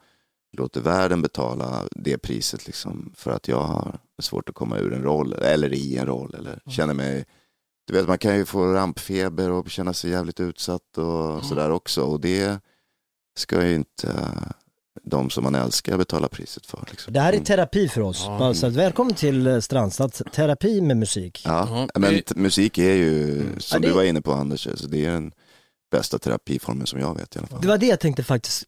låter 0.52 0.80
världen 0.80 1.22
betala 1.22 1.88
det 1.90 2.18
priset 2.18 2.66
liksom 2.66 3.12
för 3.16 3.30
att 3.30 3.48
jag 3.48 3.62
har 3.62 3.98
svårt 4.22 4.48
att 4.48 4.54
komma 4.54 4.78
ur 4.78 4.92
en 4.92 5.02
roll 5.02 5.32
eller 5.32 5.72
i 5.72 5.96
en 5.96 6.06
roll 6.06 6.34
eller 6.34 6.62
känner 6.66 6.94
mig 6.94 7.24
du 7.91 7.97
vet 7.97 8.09
man 8.09 8.18
kan 8.18 8.36
ju 8.36 8.45
få 8.45 8.64
rampfeber 8.72 9.51
och 9.51 9.70
känna 9.70 9.95
sig 9.95 10.11
jävligt 10.11 10.41
utsatt 10.41 10.99
och 10.99 11.45
sådär 11.45 11.70
också 11.70 12.03
och 12.03 12.20
det 12.20 12.61
ska 13.38 13.66
ju 13.66 13.74
inte 13.74 14.14
de 15.03 15.30
som 15.30 15.45
man 15.45 15.55
älskar 15.55 15.97
betala 15.99 16.28
priset 16.28 16.66
för. 16.66 16.84
Liksom. 16.91 17.12
Det 17.12 17.20
här 17.20 17.32
är 17.32 17.41
terapi 17.41 17.88
för 17.88 18.01
oss. 18.01 18.26
Bara 18.26 18.55
Så 18.55 18.66
att, 18.66 18.72
välkommen 18.72 19.14
till 19.14 19.47
eh, 19.47 19.61
Strandstads 19.61 20.22
terapi 20.32 20.80
med 20.80 20.97
musik. 20.97 21.43
Ja, 21.45 21.88
men 21.95 22.22
musik 22.36 22.78
är 22.78 22.95
ju, 22.95 23.43
som 23.59 23.76
Ja, 23.76 23.80
det- 23.80 23.88
du 23.88 23.93
var 23.95 24.03
inne 24.03 24.20
på 24.20 24.32
Anders, 24.32 24.66
alltså 24.66 24.86
det 24.88 25.05
är 25.07 25.11
den 25.11 25.32
bästa 25.91 26.18
terapiformen 26.18 26.86
som 26.86 27.01
jag 27.01 27.18
vet 27.18 27.36
i 27.36 27.38
alla 27.38 27.49
fall. 27.49 27.61
Det 27.61 27.68
var 27.68 27.78
det 27.78 27.86
jag 27.86 28.01
tänkte 28.01 28.24
faktiskt 28.24 28.64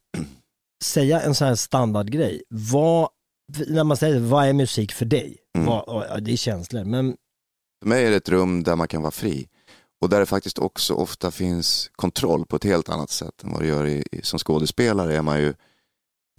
säga, 0.85 1.21
en 1.21 1.35
sån 1.35 1.49
här 1.49 1.55
standardgrej. 1.55 2.43
Vad, 2.49 3.09
när 3.69 3.85
man 3.85 3.97
säger 3.97 4.21
vad 4.21 4.47
är 4.47 4.53
musik 4.53 4.93
för 4.93 5.05
dig? 5.05 5.37
Mm. 5.59 5.67
Vad, 5.67 6.23
det 6.25 6.33
är 6.33 6.37
känslor, 6.37 6.85
men 6.85 7.17
För 7.83 7.89
mig 7.89 8.05
är 8.07 8.11
det 8.11 8.17
ett 8.17 8.29
rum 8.29 8.63
där 8.63 8.77
man 8.77 8.89
kan 8.89 9.03
vara 9.03 9.11
fri. 9.11 9.49
Och 10.01 10.09
där 10.09 10.21
det 10.21 10.27
faktiskt 10.27 10.59
också 10.59 10.95
ofta 10.95 11.31
finns 11.31 11.91
kontroll 11.97 12.47
på 12.47 12.57
ett 12.57 12.65
helt 12.65 12.89
annat 12.89 13.11
sätt 13.11 13.43
än 13.43 13.53
vad 13.53 13.63
det 13.63 13.67
gör 13.67 13.87
i, 13.87 14.05
i, 14.13 14.23
som 14.23 14.39
skådespelare. 14.39 15.17
är 15.17 15.23
man 15.23 15.41
ju 15.41 15.55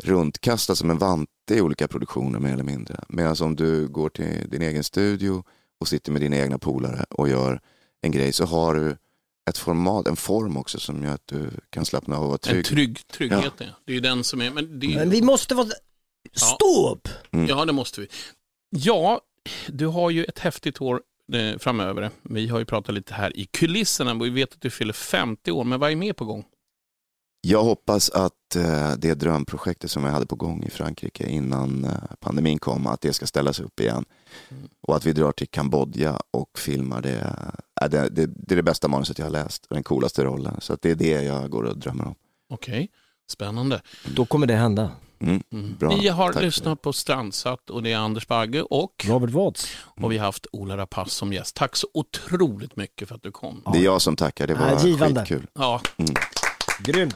runtkastad 0.03 0.75
som 0.75 0.89
en 0.89 0.97
vante 0.97 1.55
i 1.55 1.61
olika 1.61 1.87
produktioner 1.87 2.39
mer 2.39 2.53
eller 2.53 2.63
mindre. 2.63 3.03
Medan 3.09 3.35
om 3.41 3.55
du 3.55 3.87
går 3.87 4.09
till 4.09 4.49
din 4.49 4.61
egen 4.61 4.83
studio 4.83 5.43
och 5.79 5.87
sitter 5.87 6.11
med 6.11 6.21
dina 6.21 6.37
egna 6.37 6.57
polare 6.57 7.05
och 7.09 7.29
gör 7.29 7.61
en 8.01 8.11
grej 8.11 8.33
så 8.33 8.45
har 8.45 8.75
du 8.75 8.97
ett 9.49 9.57
format, 9.57 10.07
en 10.07 10.15
form 10.15 10.57
också 10.57 10.79
som 10.79 11.03
gör 11.03 11.13
att 11.13 11.27
du 11.27 11.49
kan 11.69 11.85
slappna 11.85 12.17
av 12.17 12.23
och 12.23 12.27
vara 12.27 12.37
trygg. 12.37 12.57
En 12.57 12.63
trygg 12.63 13.07
trygghet, 13.07 13.53
Ja. 13.57 13.65
ja. 13.65 13.71
det 13.85 13.91
är 13.91 13.95
ju 13.95 14.01
den 14.01 14.23
som 14.23 14.41
är... 14.41 14.51
Men, 14.51 14.79
det 14.79 14.93
är, 14.93 14.95
Men 14.95 15.09
vi 15.09 15.21
måste 15.21 15.55
vara... 15.55 15.67
Stå 16.33 16.91
upp! 16.91 17.07
Mm. 17.31 17.45
Ja, 17.47 17.65
det 17.65 17.73
måste 17.73 18.01
vi. 18.01 18.07
Ja, 18.69 19.21
du 19.67 19.87
har 19.87 20.09
ju 20.09 20.23
ett 20.23 20.39
häftigt 20.39 20.81
år 20.81 20.95
eh, 20.95 20.99
framöver. 21.59 22.09
Vi 22.21 22.47
har 22.47 22.59
ju 22.59 22.65
pratat 22.65 22.95
lite 22.95 23.13
här 23.13 23.37
i 23.37 23.45
kulisserna 23.45 24.11
och 24.11 24.25
vi 24.25 24.29
vet 24.29 24.53
att 24.53 24.61
du 24.61 24.69
fyller 24.69 24.93
50 24.93 25.51
år, 25.51 25.63
men 25.63 25.79
vad 25.79 25.91
är 25.91 25.95
mer 25.95 26.13
på 26.13 26.25
gång? 26.25 26.45
Jag 27.45 27.63
hoppas 27.63 28.09
att 28.09 28.55
eh, 28.55 28.91
det 28.97 29.13
drömprojektet 29.13 29.91
som 29.91 30.03
jag 30.03 30.11
hade 30.11 30.25
på 30.25 30.35
gång 30.35 30.63
i 30.63 30.69
Frankrike 30.69 31.29
innan 31.29 31.85
eh, 31.85 31.91
pandemin 32.19 32.59
kom, 32.59 32.87
att 32.87 33.01
det 33.01 33.13
ska 33.13 33.25
ställas 33.25 33.59
upp 33.59 33.79
igen. 33.79 34.05
Och 34.81 34.95
att 34.95 35.05
vi 35.05 35.13
drar 35.13 35.31
till 35.31 35.47
Kambodja 35.47 36.19
och 36.31 36.59
filmar 36.59 37.01
det. 37.01 37.35
Äh, 37.81 37.89
det, 37.89 38.09
det. 38.09 38.25
Det 38.25 38.53
är 38.53 38.55
det 38.55 38.63
bästa 38.63 38.87
manuset 38.87 39.19
jag 39.19 39.25
har 39.25 39.31
läst 39.31 39.65
och 39.65 39.73
den 39.73 39.83
coolaste 39.83 40.23
rollen. 40.23 40.61
Så 40.61 40.73
att 40.73 40.81
det 40.81 40.91
är 40.91 40.95
det 40.95 41.23
jag 41.23 41.49
går 41.49 41.63
och 41.63 41.77
drömmer 41.77 42.05
om. 42.05 42.15
Okej, 42.49 42.91
spännande. 43.31 43.81
Då 44.15 44.25
kommer 44.25 44.47
det 44.47 44.55
hända. 44.55 44.91
Mm. 45.23 45.75
Bra. 45.79 45.89
Ni 45.89 46.07
har 46.07 46.33
Tack. 46.33 46.41
lyssnat 46.43 46.81
på 46.81 46.93
Strandsatt 46.93 47.69
och 47.69 47.83
det 47.83 47.91
är 47.91 47.97
Anders 47.97 48.27
Bagge 48.27 48.61
och 48.61 49.05
Robert 49.07 49.29
Watts. 49.29 49.67
och 50.01 50.11
vi 50.11 50.17
har 50.17 50.25
haft 50.25 50.45
Ola 50.51 50.77
Rapace 50.77 51.09
som 51.11 51.33
gäst. 51.33 51.55
Tack 51.55 51.75
så 51.75 51.87
otroligt 51.93 52.75
mycket 52.75 53.07
för 53.07 53.15
att 53.15 53.23
du 53.23 53.31
kom. 53.31 53.61
Det 53.73 53.79
är 53.79 53.83
jag 53.83 54.01
som 54.01 54.15
tackar, 54.15 54.47
det 54.47 54.53
var 54.53 54.79
givande. 54.85 55.19
skitkul. 55.21 55.47
Ja, 55.53 55.81
Mm. 55.97 56.15
Grymt. 56.79 57.15